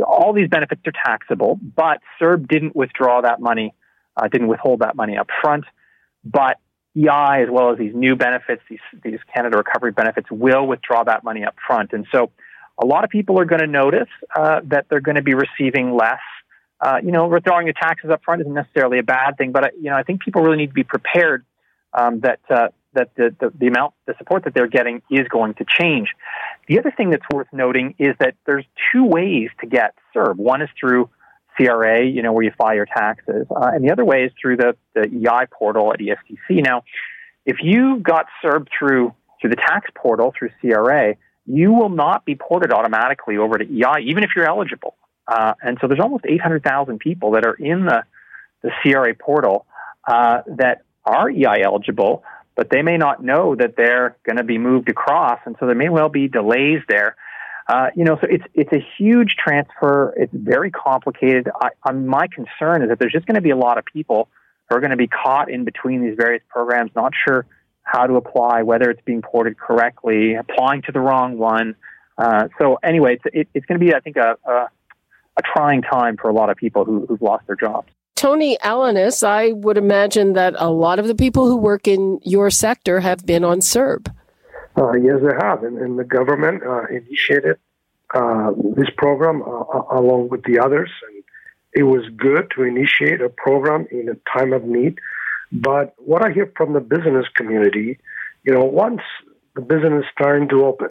all 0.06 0.32
these 0.32 0.48
benefits 0.48 0.80
are 0.86 0.92
taxable, 0.92 1.58
but 1.76 1.98
CERB 2.20 2.48
didn't 2.48 2.76
withdraw 2.76 3.20
that 3.20 3.40
money, 3.40 3.74
uh, 4.16 4.28
didn't 4.28 4.48
withhold 4.48 4.80
that 4.80 4.96
money 4.96 5.18
up 5.18 5.28
front. 5.42 5.64
But 6.24 6.58
EI, 6.96 7.42
as 7.42 7.48
well 7.50 7.70
as 7.70 7.78
these 7.78 7.94
new 7.94 8.16
benefits, 8.16 8.62
these 8.68 8.80
these 9.02 9.18
Canada 9.34 9.58
Recovery 9.58 9.92
benefits, 9.92 10.30
will 10.30 10.66
withdraw 10.66 11.04
that 11.04 11.22
money 11.24 11.44
up 11.44 11.56
front. 11.66 11.92
And 11.92 12.06
so, 12.12 12.30
a 12.80 12.86
lot 12.86 13.04
of 13.04 13.10
people 13.10 13.38
are 13.40 13.44
going 13.44 13.60
to 13.60 13.66
notice 13.66 14.08
uh, 14.34 14.60
that 14.64 14.86
they're 14.88 15.00
going 15.00 15.16
to 15.16 15.22
be 15.22 15.34
receiving 15.34 15.94
less 15.94 16.20
uh, 16.80 16.98
you 17.02 17.10
know, 17.10 17.26
withdrawing 17.26 17.66
your 17.66 17.74
taxes 17.74 18.10
up 18.10 18.22
front 18.24 18.40
isn't 18.40 18.54
necessarily 18.54 18.98
a 18.98 19.02
bad 19.02 19.36
thing, 19.36 19.52
but 19.52 19.64
uh, 19.64 19.68
you 19.80 19.90
know, 19.90 19.96
I 19.96 20.02
think 20.02 20.22
people 20.22 20.42
really 20.42 20.58
need 20.58 20.68
to 20.68 20.74
be 20.74 20.84
prepared 20.84 21.44
um, 21.92 22.20
that 22.20 22.40
uh, 22.50 22.68
that 22.94 23.10
the, 23.16 23.34
the, 23.38 23.52
the 23.58 23.66
amount, 23.66 23.94
the 24.06 24.14
support 24.18 24.44
that 24.44 24.54
they're 24.54 24.68
getting 24.68 25.02
is 25.10 25.26
going 25.28 25.54
to 25.54 25.64
change. 25.68 26.08
The 26.68 26.78
other 26.78 26.92
thing 26.96 27.10
that's 27.10 27.24
worth 27.32 27.48
noting 27.52 27.94
is 27.98 28.14
that 28.20 28.34
there's 28.46 28.64
two 28.92 29.04
ways 29.04 29.50
to 29.60 29.66
get 29.66 29.94
CERB. 30.14 30.36
One 30.36 30.62
is 30.62 30.68
through 30.78 31.10
CRA, 31.56 32.04
you 32.04 32.22
know, 32.22 32.32
where 32.32 32.44
you 32.44 32.52
file 32.56 32.74
your 32.74 32.86
taxes, 32.86 33.46
uh, 33.50 33.70
and 33.72 33.84
the 33.84 33.90
other 33.90 34.04
way 34.04 34.24
is 34.24 34.32
through 34.40 34.58
the, 34.58 34.76
the 34.94 35.02
EI 35.02 35.46
portal 35.50 35.92
at 35.92 35.98
ESDC. 35.98 36.64
Now, 36.64 36.82
if 37.44 37.56
you 37.62 37.98
got 37.98 38.26
CERB 38.42 38.68
through 38.76 39.14
through 39.40 39.50
the 39.50 39.56
tax 39.56 39.88
portal 39.94 40.32
through 40.36 40.50
CRA, 40.60 41.14
you 41.46 41.72
will 41.72 41.88
not 41.88 42.24
be 42.24 42.34
ported 42.34 42.72
automatically 42.72 43.36
over 43.36 43.56
to 43.56 43.64
EI, 43.64 44.02
even 44.02 44.24
if 44.24 44.30
you're 44.34 44.46
eligible. 44.46 44.96
Uh, 45.28 45.52
and 45.62 45.76
so 45.80 45.86
there's 45.86 46.00
almost 46.00 46.24
800,000 46.26 46.98
people 46.98 47.32
that 47.32 47.44
are 47.44 47.54
in 47.54 47.84
the, 47.84 48.02
the 48.62 48.70
CRA 48.82 49.14
portal 49.14 49.66
uh, 50.06 50.40
that 50.56 50.82
are 51.04 51.30
EI 51.30 51.62
eligible, 51.62 52.24
but 52.56 52.70
they 52.70 52.82
may 52.82 52.96
not 52.96 53.22
know 53.22 53.54
that 53.54 53.76
they're 53.76 54.16
going 54.24 54.36
to 54.36 54.44
be 54.44 54.58
moved 54.58 54.88
across, 54.88 55.38
and 55.44 55.54
so 55.60 55.66
there 55.66 55.74
may 55.74 55.90
well 55.90 56.08
be 56.08 56.28
delays 56.28 56.80
there. 56.88 57.16
Uh, 57.68 57.88
you 57.94 58.04
know, 58.04 58.16
so 58.18 58.26
it's 58.30 58.44
it's 58.54 58.72
a 58.72 58.82
huge 58.96 59.36
transfer. 59.36 60.14
It's 60.16 60.32
very 60.32 60.70
complicated. 60.70 61.50
I, 61.60 61.92
my 61.92 62.26
concern 62.28 62.82
is 62.82 62.88
that 62.88 62.98
there's 62.98 63.12
just 63.12 63.26
going 63.26 63.34
to 63.34 63.42
be 63.42 63.50
a 63.50 63.56
lot 63.56 63.76
of 63.76 63.84
people 63.84 64.28
who 64.68 64.76
are 64.76 64.80
going 64.80 64.90
to 64.90 64.96
be 64.96 65.06
caught 65.06 65.50
in 65.50 65.64
between 65.64 66.02
these 66.02 66.16
various 66.16 66.42
programs, 66.48 66.90
not 66.96 67.12
sure 67.26 67.44
how 67.82 68.06
to 68.06 68.14
apply, 68.16 68.62
whether 68.62 68.90
it's 68.90 69.02
being 69.04 69.22
ported 69.22 69.58
correctly, 69.58 70.34
applying 70.34 70.82
to 70.82 70.92
the 70.92 71.00
wrong 71.00 71.38
one. 71.38 71.74
Uh, 72.16 72.48
so 72.58 72.78
anyway, 72.82 73.14
it's, 73.14 73.24
it, 73.32 73.48
it's 73.54 73.66
going 73.66 73.78
to 73.78 73.84
be, 73.84 73.94
I 73.94 74.00
think, 74.00 74.16
a, 74.16 74.36
a, 74.44 74.68
a, 75.38 75.42
trying 75.42 75.82
time 75.82 76.16
for 76.16 76.28
a 76.28 76.32
lot 76.32 76.50
of 76.50 76.56
people 76.56 76.84
who, 76.84 77.06
who've 77.06 77.22
lost 77.22 77.46
their 77.46 77.56
jobs. 77.56 77.88
Tony 78.16 78.58
Elenis, 78.64 79.22
I 79.26 79.52
would 79.52 79.78
imagine 79.78 80.32
that 80.32 80.54
a 80.56 80.70
lot 80.70 80.98
of 80.98 81.06
the 81.06 81.14
people 81.14 81.46
who 81.46 81.56
work 81.56 81.86
in 81.86 82.18
your 82.24 82.50
sector 82.50 83.00
have 83.00 83.24
been 83.24 83.44
on 83.44 83.60
CERB. 83.60 84.12
Uh, 84.76 84.92
yes, 84.94 85.16
they 85.22 85.34
have, 85.40 85.62
and, 85.62 85.78
and 85.78 85.98
the 85.98 86.04
government 86.04 86.62
uh, 86.64 86.86
initiated 86.86 87.56
uh, 88.14 88.52
this 88.76 88.88
program 88.96 89.42
uh, 89.42 89.82
along 89.92 90.28
with 90.30 90.42
the 90.44 90.58
others, 90.58 90.90
and 91.08 91.22
it 91.74 91.84
was 91.84 92.04
good 92.16 92.50
to 92.56 92.62
initiate 92.62 93.20
a 93.20 93.28
program 93.28 93.86
in 93.90 94.08
a 94.08 94.38
time 94.38 94.52
of 94.52 94.64
need. 94.64 94.98
But 95.52 95.94
what 95.98 96.24
I 96.24 96.32
hear 96.32 96.52
from 96.56 96.72
the 96.72 96.80
business 96.80 97.26
community, 97.36 97.98
you 98.44 98.52
know, 98.52 98.64
once 98.64 99.00
the 99.54 99.60
business 99.60 100.04
is 100.04 100.10
starting 100.12 100.48
to 100.48 100.64
open, 100.64 100.88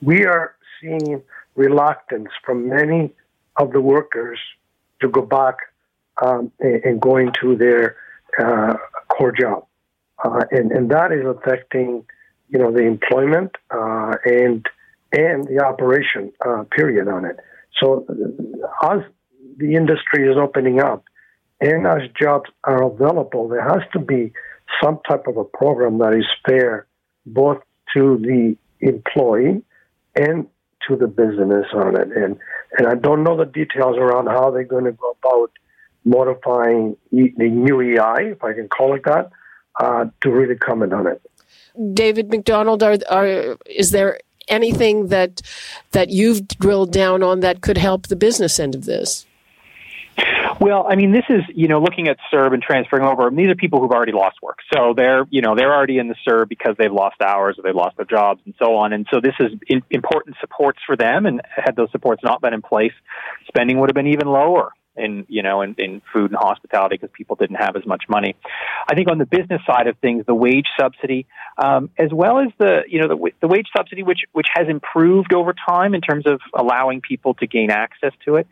we 0.00 0.24
are 0.24 0.54
seeing 0.80 1.22
reluctance 1.54 2.28
from 2.44 2.68
many 2.68 3.12
of 3.56 3.72
the 3.72 3.80
workers 3.80 4.38
to 5.00 5.08
go 5.08 5.22
back 5.22 5.56
um, 6.24 6.52
and, 6.60 7.00
going 7.00 7.32
to 7.40 7.56
their 7.56 7.96
uh, 8.38 8.74
core 9.08 9.32
job, 9.32 9.66
uh, 10.24 10.44
and 10.50 10.70
and 10.70 10.90
that 10.90 11.10
is 11.12 11.24
affecting, 11.26 12.04
you 12.48 12.58
know, 12.58 12.70
the 12.70 12.82
employment 12.82 13.50
uh, 13.70 14.12
and 14.24 14.66
and 15.12 15.46
the 15.48 15.62
operation 15.64 16.32
uh, 16.46 16.64
period 16.70 17.08
on 17.08 17.24
it. 17.24 17.36
So 17.82 18.06
as 18.84 19.00
the 19.56 19.74
industry 19.74 20.30
is 20.30 20.36
opening 20.36 20.80
up, 20.80 21.04
and 21.60 21.86
as 21.86 22.02
jobs 22.20 22.50
are 22.64 22.82
available, 22.82 23.48
there 23.48 23.62
has 23.62 23.82
to 23.92 23.98
be 23.98 24.32
some 24.82 25.00
type 25.08 25.26
of 25.26 25.36
a 25.36 25.44
program 25.44 25.98
that 25.98 26.12
is 26.12 26.26
fair 26.46 26.86
both 27.26 27.58
to 27.94 28.18
the 28.18 28.56
employee 28.80 29.62
and 30.14 30.46
to 30.88 30.96
the 30.96 31.06
business 31.06 31.66
on 31.74 32.00
it. 32.00 32.08
And 32.16 32.38
and 32.78 32.86
I 32.86 32.94
don't 32.94 33.22
know 33.22 33.36
the 33.36 33.44
details 33.44 33.96
around 33.96 34.26
how 34.26 34.50
they're 34.50 34.64
going 34.64 34.84
to 34.84 34.92
go 34.92 35.16
about 35.22 35.50
modifying 36.04 36.96
the 37.10 37.32
new 37.38 37.80
EI, 37.80 38.32
if 38.32 38.42
I 38.42 38.52
can 38.54 38.68
call 38.68 38.94
it 38.94 39.04
that, 39.04 39.30
uh, 39.78 40.06
to 40.22 40.30
really 40.30 40.56
comment 40.56 40.92
on 40.92 41.06
it. 41.06 41.22
David 41.94 42.30
Macdonald, 42.30 42.82
are, 42.82 42.98
are 43.08 43.56
is 43.66 43.90
there 43.92 44.18
anything 44.48 45.08
that 45.08 45.42
that 45.92 46.10
you've 46.10 46.46
drilled 46.48 46.92
down 46.92 47.22
on 47.22 47.40
that 47.40 47.60
could 47.60 47.78
help 47.78 48.08
the 48.08 48.16
business 48.16 48.58
end 48.58 48.74
of 48.74 48.84
this? 48.84 49.26
Well, 50.62 50.86
I 50.88 50.94
mean, 50.94 51.10
this 51.10 51.24
is 51.28 51.40
you 51.52 51.66
know 51.66 51.80
looking 51.80 52.06
at 52.06 52.18
CERB 52.32 52.54
and 52.54 52.62
transferring 52.62 53.04
over. 53.04 53.28
These 53.30 53.48
are 53.48 53.56
people 53.56 53.80
who've 53.80 53.90
already 53.90 54.12
lost 54.12 54.36
work, 54.40 54.58
so 54.72 54.94
they're 54.96 55.26
you 55.28 55.42
know 55.42 55.56
they're 55.56 55.74
already 55.74 55.98
in 55.98 56.06
the 56.06 56.14
CERB 56.24 56.48
because 56.48 56.76
they've 56.78 56.92
lost 56.92 57.16
hours 57.20 57.58
or 57.58 57.62
they've 57.62 57.74
lost 57.74 57.96
their 57.96 58.06
jobs 58.06 58.40
and 58.44 58.54
so 58.62 58.76
on. 58.76 58.92
And 58.92 59.04
so 59.12 59.20
this 59.20 59.34
is 59.40 59.50
in, 59.66 59.82
important 59.90 60.36
supports 60.40 60.78
for 60.86 60.96
them. 60.96 61.26
And 61.26 61.40
had 61.52 61.74
those 61.74 61.90
supports 61.90 62.22
not 62.22 62.40
been 62.40 62.54
in 62.54 62.62
place, 62.62 62.92
spending 63.48 63.80
would 63.80 63.90
have 63.90 63.96
been 63.96 64.06
even 64.06 64.28
lower 64.28 64.70
in 64.96 65.24
you 65.28 65.42
know 65.42 65.62
in, 65.62 65.74
in 65.78 66.02
food 66.12 66.30
and 66.30 66.36
hospitality 66.38 66.96
because 66.96 67.10
people 67.12 67.34
didn't 67.34 67.56
have 67.56 67.74
as 67.74 67.84
much 67.84 68.04
money. 68.08 68.36
I 68.88 68.94
think 68.94 69.10
on 69.10 69.18
the 69.18 69.26
business 69.26 69.62
side 69.66 69.88
of 69.88 69.96
things, 69.98 70.26
the 70.26 70.34
wage 70.34 70.66
subsidy, 70.78 71.26
um, 71.58 71.90
as 71.98 72.10
well 72.12 72.38
as 72.38 72.48
the 72.58 72.82
you 72.86 73.00
know 73.00 73.08
the, 73.08 73.30
the 73.40 73.48
wage 73.48 73.66
subsidy, 73.76 74.02
which 74.02 74.20
which 74.32 74.48
has 74.54 74.68
improved 74.68 75.34
over 75.34 75.54
time 75.54 75.94
in 75.94 76.00
terms 76.00 76.24
of 76.26 76.40
allowing 76.56 77.00
people 77.00 77.34
to 77.34 77.48
gain 77.48 77.70
access 77.70 78.12
to 78.26 78.36
it. 78.36 78.46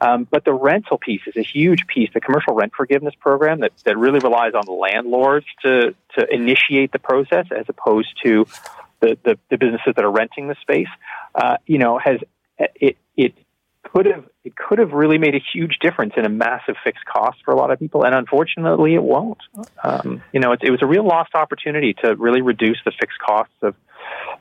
Um, 0.00 0.26
but 0.30 0.44
the 0.44 0.52
rental 0.52 0.98
piece 0.98 1.22
is 1.26 1.36
a 1.36 1.42
huge 1.42 1.86
piece. 1.86 2.10
The 2.12 2.20
commercial 2.20 2.54
rent 2.54 2.72
forgiveness 2.76 3.14
program 3.18 3.60
that, 3.60 3.72
that 3.84 3.96
really 3.96 4.18
relies 4.18 4.52
on 4.54 4.66
landlords 4.66 5.46
to, 5.62 5.94
to 6.18 6.34
initiate 6.34 6.92
the 6.92 6.98
process 6.98 7.46
as 7.50 7.66
opposed 7.68 8.08
to 8.24 8.46
the, 9.00 9.18
the, 9.24 9.38
the 9.50 9.58
businesses 9.58 9.94
that 9.94 10.04
are 10.04 10.10
renting 10.10 10.48
the 10.48 10.56
space, 10.60 10.88
uh, 11.34 11.56
you 11.66 11.78
know, 11.78 11.98
has 11.98 12.20
it, 12.58 12.96
it 13.16 13.34
could 13.96 14.06
have 14.06 14.24
it 14.44 14.54
could 14.56 14.78
have 14.78 14.92
really 14.92 15.18
made 15.18 15.34
a 15.34 15.42
huge 15.52 15.78
difference 15.80 16.14
in 16.16 16.24
a 16.24 16.28
massive 16.28 16.76
fixed 16.84 17.04
cost 17.04 17.38
for 17.44 17.52
a 17.52 17.56
lot 17.56 17.70
of 17.70 17.78
people, 17.78 18.04
and 18.04 18.14
unfortunately, 18.14 18.94
it 18.94 19.02
won't. 19.02 19.38
Um, 19.82 20.22
you 20.32 20.40
know, 20.40 20.52
it, 20.52 20.60
it 20.62 20.70
was 20.70 20.82
a 20.82 20.86
real 20.86 21.06
lost 21.06 21.34
opportunity 21.34 21.94
to 22.04 22.14
really 22.16 22.42
reduce 22.42 22.78
the 22.84 22.92
fixed 22.92 23.18
costs 23.18 23.54
of 23.62 23.74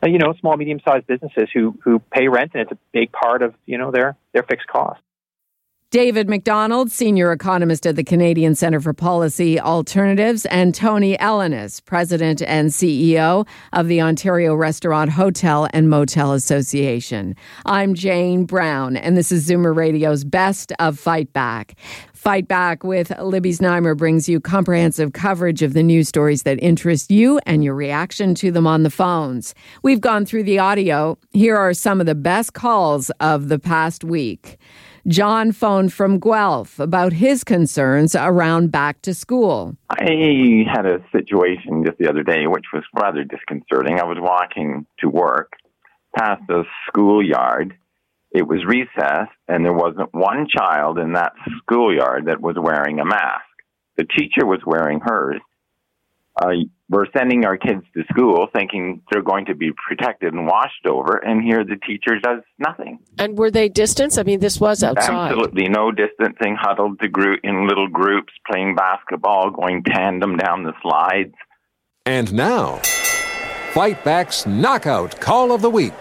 you 0.04 0.18
know 0.18 0.34
small 0.40 0.58
medium 0.58 0.80
sized 0.86 1.08
businesses 1.08 1.50
who 1.54 1.78
who 1.84 2.00
pay 2.00 2.28
rent, 2.28 2.52
and 2.54 2.64
it's 2.64 2.72
a 2.72 2.78
big 2.92 3.12
part 3.12 3.42
of 3.42 3.54
you 3.66 3.78
know 3.78 3.92
their 3.92 4.16
their 4.34 4.44
fixed 4.44 4.68
costs. 4.68 5.02
David 5.92 6.28
Macdonald, 6.28 6.92
senior 6.92 7.32
economist 7.32 7.86
at 7.86 7.96
the 7.96 8.04
Canadian 8.04 8.56
Centre 8.56 8.82
for 8.82 8.92
Policy 8.92 9.60
Alternatives, 9.60 10.46
and 10.48 10.74
Tony 10.74 11.16
Elenis, 11.18 11.80
president 11.86 12.42
and 12.42 12.70
CEO 12.70 13.48
of 13.72 13.88
the 13.88 14.02
Ontario 14.02 14.56
Restaurant, 14.56 15.12
Hotel 15.12 15.68
and 15.74 15.88
Motel 15.88 16.34
Association. 16.34 17.36
I'm 17.66 17.94
Jane 17.94 18.46
Brown, 18.46 18.98
and 18.98 19.16
this 19.16 19.32
is 19.32 19.48
Zoomer 19.48 19.76
Radio's 19.76 20.24
Best 20.24 20.74
of 20.80 21.00
Fight 21.00 21.32
Back. 21.34 21.76
Fight 22.14 22.48
Back 22.48 22.84
with 22.84 23.18
Libby 23.20 23.52
Znaimer 23.52 23.96
brings 23.96 24.28
you 24.28 24.42
comprehensive 24.42 25.14
coverage 25.14 25.62
of 25.62 25.74
the 25.74 25.84
news 25.84 26.10
stories 26.10 26.42
that 26.44 26.58
interest 26.64 27.12
you 27.12 27.40
and 27.46 27.64
your 27.64 27.76
reaction 27.76 28.34
to 28.36 28.50
them 28.52 28.66
on 28.66 28.82
the 28.82 28.90
phones. 28.90 29.54
We've 29.84 30.02
gone 30.02 30.26
through 30.26 30.44
the 30.44 30.58
audio. 30.58 31.20
Here 31.32 31.56
are 31.56 31.76
some 31.76 32.00
of 32.00 32.08
the 32.08 32.16
best 32.16 32.54
calls 32.54 33.12
of 33.20 33.50
the 33.50 33.60
past 33.60 34.04
week. 34.04 34.58
John 35.08 35.52
phoned 35.52 35.94
from 35.94 36.20
Guelph 36.20 36.80
about 36.80 37.14
his 37.14 37.44
concerns 37.44 38.16
around 38.16 38.72
back 38.72 39.04
to 39.04 39.14
school. 39.14 39.78
I 39.88 40.66
had 40.74 40.88
a 40.88 40.98
situation 41.12 41.84
just 41.86 42.00
the 42.00 42.10
other 42.10 42.24
day 42.24 42.48
which 42.48 42.66
was 42.74 42.84
rather 43.00 43.24
disconcerting. 43.24 44.00
I 44.00 44.06
was 44.06 44.18
walking 44.20 44.88
to 45.02 45.10
work 45.10 45.54
past 46.18 46.42
a 46.50 46.64
schoolyard. 46.88 47.76
It 48.32 48.48
was 48.48 48.66
recess, 48.66 49.30
and 49.48 49.64
there 49.64 49.74
wasn't 49.74 50.14
one 50.14 50.48
child 50.50 50.98
in 50.98 51.14
that 51.14 51.34
schoolyard 51.60 52.26
that 52.26 52.42
was 52.42 52.56
wearing 52.58 53.00
a 53.00 53.06
mask. 53.06 53.46
The 53.98 54.06
teacher 54.06 54.46
was 54.46 54.60
wearing 54.66 55.02
hers. 55.02 55.40
Uh, 56.42 56.52
we're 56.90 57.06
sending 57.18 57.46
our 57.46 57.58
kids 57.58 57.84
to 57.96 58.04
school 58.12 58.48
thinking 58.54 59.02
they're 59.12 59.24
going 59.24 59.46
to 59.46 59.56
be 59.56 59.72
protected 59.88 60.34
and 60.34 60.46
washed 60.46 60.86
over, 60.86 61.18
and 61.18 61.42
here 61.42 61.64
the 61.64 61.78
teacher 61.78 62.20
does 62.22 62.42
nothing. 62.60 63.00
And 63.18 63.38
were 63.38 63.50
they 63.50 63.70
distanced? 63.70 64.20
I 64.20 64.24
mean, 64.24 64.40
this 64.40 64.60
was 64.60 64.84
outside. 64.84 65.32
Absolutely 65.32 65.70
no 65.70 65.92
distancing, 65.92 66.58
huddled 66.60 67.00
to 67.00 67.08
group 67.08 67.40
in 67.44 67.68
little 67.68 67.88
groups, 67.88 68.34
playing 68.50 68.76
basketball, 68.76 69.50
going 69.50 69.84
tandem 69.84 70.38
down 70.38 70.64
the 70.64 70.74
slides. 70.82 71.34
And 72.06 72.32
now, 72.34 72.82
Fight 73.72 74.04
Back's 74.04 74.46
Knockout 74.46 75.20
Call 75.20 75.52
of 75.52 75.62
the 75.62 75.70
Week. 75.70 75.94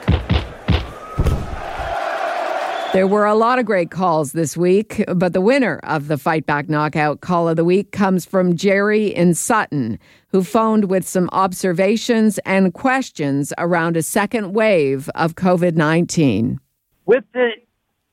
There 2.94 3.08
were 3.08 3.26
a 3.26 3.34
lot 3.34 3.58
of 3.58 3.66
great 3.66 3.90
calls 3.90 4.30
this 4.34 4.56
week, 4.56 5.02
but 5.16 5.32
the 5.32 5.40
winner 5.40 5.80
of 5.82 6.06
the 6.06 6.16
Fight 6.16 6.46
Back 6.46 6.68
Knockout 6.68 7.20
Call 7.22 7.48
of 7.48 7.56
the 7.56 7.64
Week 7.64 7.90
comes 7.90 8.24
from 8.24 8.54
Jerry 8.54 9.08
in 9.08 9.34
Sutton, 9.34 9.98
who 10.28 10.44
phoned 10.44 10.84
with 10.84 11.04
some 11.04 11.28
observations 11.32 12.38
and 12.46 12.72
questions 12.72 13.52
around 13.58 13.96
a 13.96 14.02
second 14.02 14.52
wave 14.52 15.10
of 15.16 15.34
COVID 15.34 15.74
19. 15.74 16.60
With 17.04 17.24
the 17.32 17.48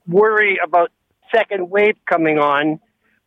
worry 0.08 0.58
about 0.66 0.90
second 1.32 1.70
wave 1.70 1.98
coming 2.10 2.40
on, 2.40 2.80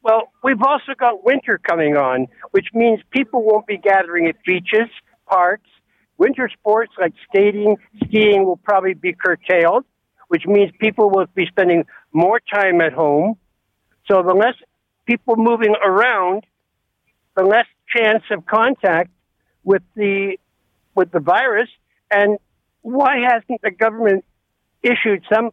well, 0.02 0.32
we've 0.42 0.60
also 0.60 0.94
got 0.98 1.24
winter 1.24 1.58
coming 1.58 1.96
on, 1.96 2.26
which 2.50 2.66
means 2.74 2.98
people 3.12 3.44
won't 3.44 3.68
be 3.68 3.78
gathering 3.78 4.26
at 4.26 4.34
beaches, 4.44 4.90
parks. 5.28 5.70
Winter 6.18 6.50
sports 6.52 6.94
like 7.00 7.12
skating, 7.28 7.76
skiing 8.02 8.44
will 8.44 8.56
probably 8.56 8.94
be 8.94 9.12
curtailed 9.12 9.84
which 10.28 10.46
means 10.46 10.70
people 10.78 11.10
will 11.10 11.26
be 11.34 11.46
spending 11.46 11.84
more 12.12 12.40
time 12.52 12.80
at 12.80 12.92
home. 12.92 13.36
So 14.10 14.22
the 14.22 14.34
less 14.34 14.54
people 15.06 15.36
moving 15.36 15.74
around, 15.84 16.44
the 17.36 17.44
less 17.44 17.66
chance 17.94 18.22
of 18.30 18.46
contact 18.46 19.10
with 19.62 19.82
the 19.94 20.36
with 20.94 21.10
the 21.10 21.20
virus. 21.20 21.68
And 22.10 22.38
why 22.82 23.16
hasn't 23.28 23.60
the 23.62 23.70
government 23.70 24.24
issued 24.82 25.24
some 25.32 25.50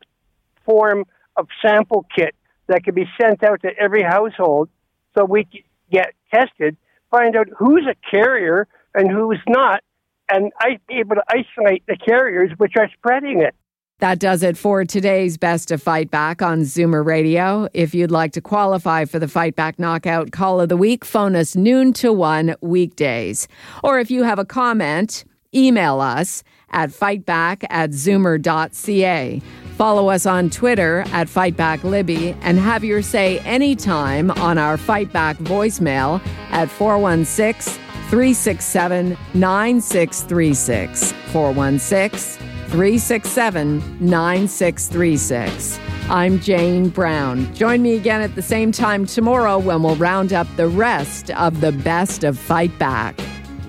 form 0.65 1.05
of 1.35 1.47
sample 1.65 2.05
kit 2.15 2.35
that 2.67 2.83
could 2.83 2.95
be 2.95 3.05
sent 3.19 3.43
out 3.43 3.61
to 3.61 3.69
every 3.79 4.03
household 4.03 4.69
so 5.17 5.25
we 5.25 5.45
could 5.45 5.63
get 5.91 6.13
tested, 6.33 6.77
find 7.09 7.35
out 7.35 7.47
who's 7.57 7.85
a 7.87 7.95
carrier 8.09 8.67
and 8.93 9.09
who's 9.09 9.39
not, 9.47 9.83
and 10.29 10.51
I 10.59 10.79
be 10.87 10.95
able 10.95 11.15
to 11.15 11.23
isolate 11.29 11.83
the 11.87 11.97
carriers 11.97 12.51
which 12.57 12.73
are 12.77 12.89
spreading 12.97 13.41
it. 13.41 13.55
That 14.01 14.17
does 14.17 14.41
it 14.41 14.57
for 14.57 14.83
today's 14.83 15.37
Best 15.37 15.69
of 15.69 15.79
Fight 15.79 16.09
Back 16.09 16.41
on 16.41 16.61
Zoomer 16.61 17.05
Radio. 17.05 17.67
If 17.71 17.93
you'd 17.93 18.09
like 18.09 18.31
to 18.31 18.41
qualify 18.41 19.05
for 19.05 19.19
the 19.19 19.27
Fight 19.27 19.55
Back 19.55 19.77
Knockout 19.77 20.31
Call 20.31 20.59
of 20.59 20.69
the 20.69 20.75
Week, 20.75 21.05
phone 21.05 21.35
us 21.35 21.55
noon 21.55 21.93
to 21.93 22.11
one 22.11 22.55
weekdays. 22.61 23.47
Or 23.83 23.99
if 23.99 24.09
you 24.09 24.23
have 24.23 24.39
a 24.39 24.43
comment, 24.43 25.23
email 25.53 26.01
us 26.01 26.43
at 26.71 26.89
fightback 26.89 27.63
at 27.69 27.91
zoomer.ca. 27.91 29.39
Follow 29.77 30.09
us 30.09 30.25
on 30.25 30.49
Twitter 30.49 31.01
at 31.11 31.27
FightbackLibby 31.27 32.35
and 32.41 32.57
have 32.57 32.83
your 32.83 33.03
say 33.03 33.37
anytime 33.41 34.31
on 34.31 34.57
our 34.57 34.77
Fight 34.77 35.13
Back 35.13 35.37
voicemail 35.37 36.25
at 36.49 36.71
416 36.71 37.75
367 38.09 39.15
9636. 39.35 41.11
416 41.11 42.50
367 42.71 43.79
9636. 43.99 45.77
I'm 46.09 46.39
Jane 46.39 46.87
Brown. 46.87 47.53
Join 47.53 47.81
me 47.81 47.95
again 47.95 48.21
at 48.21 48.35
the 48.35 48.41
same 48.41 48.71
time 48.71 49.05
tomorrow 49.05 49.59
when 49.59 49.83
we'll 49.83 49.97
round 49.97 50.31
up 50.31 50.47
the 50.55 50.69
rest 50.69 51.31
of 51.31 51.59
the 51.59 51.73
best 51.73 52.23
of 52.23 52.39
Fight 52.39 52.77
Back. 52.79 53.19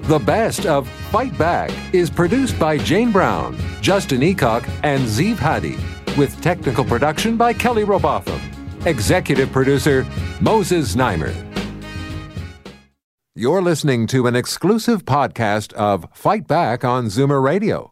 The 0.02 0.20
Best 0.20 0.66
of 0.66 0.88
Fight 1.10 1.36
Back 1.36 1.70
is 1.92 2.10
produced 2.10 2.58
by 2.60 2.78
Jane 2.78 3.10
Brown, 3.10 3.56
Justin 3.80 4.20
Eacock, 4.20 4.68
and 4.84 5.02
Zeev 5.02 5.36
Hadi, 5.36 5.76
with 6.16 6.40
technical 6.40 6.84
production 6.84 7.36
by 7.36 7.52
Kelly 7.52 7.84
Robotham. 7.84 8.40
Executive 8.86 9.50
producer 9.50 10.06
Moses 10.40 10.94
Znaimer. 10.94 11.34
You're 13.34 13.62
listening 13.62 14.06
to 14.08 14.26
an 14.26 14.36
exclusive 14.36 15.04
podcast 15.06 15.72
of 15.72 16.06
Fight 16.12 16.46
Back 16.46 16.84
on 16.84 17.06
Zoomer 17.06 17.42
Radio, 17.42 17.91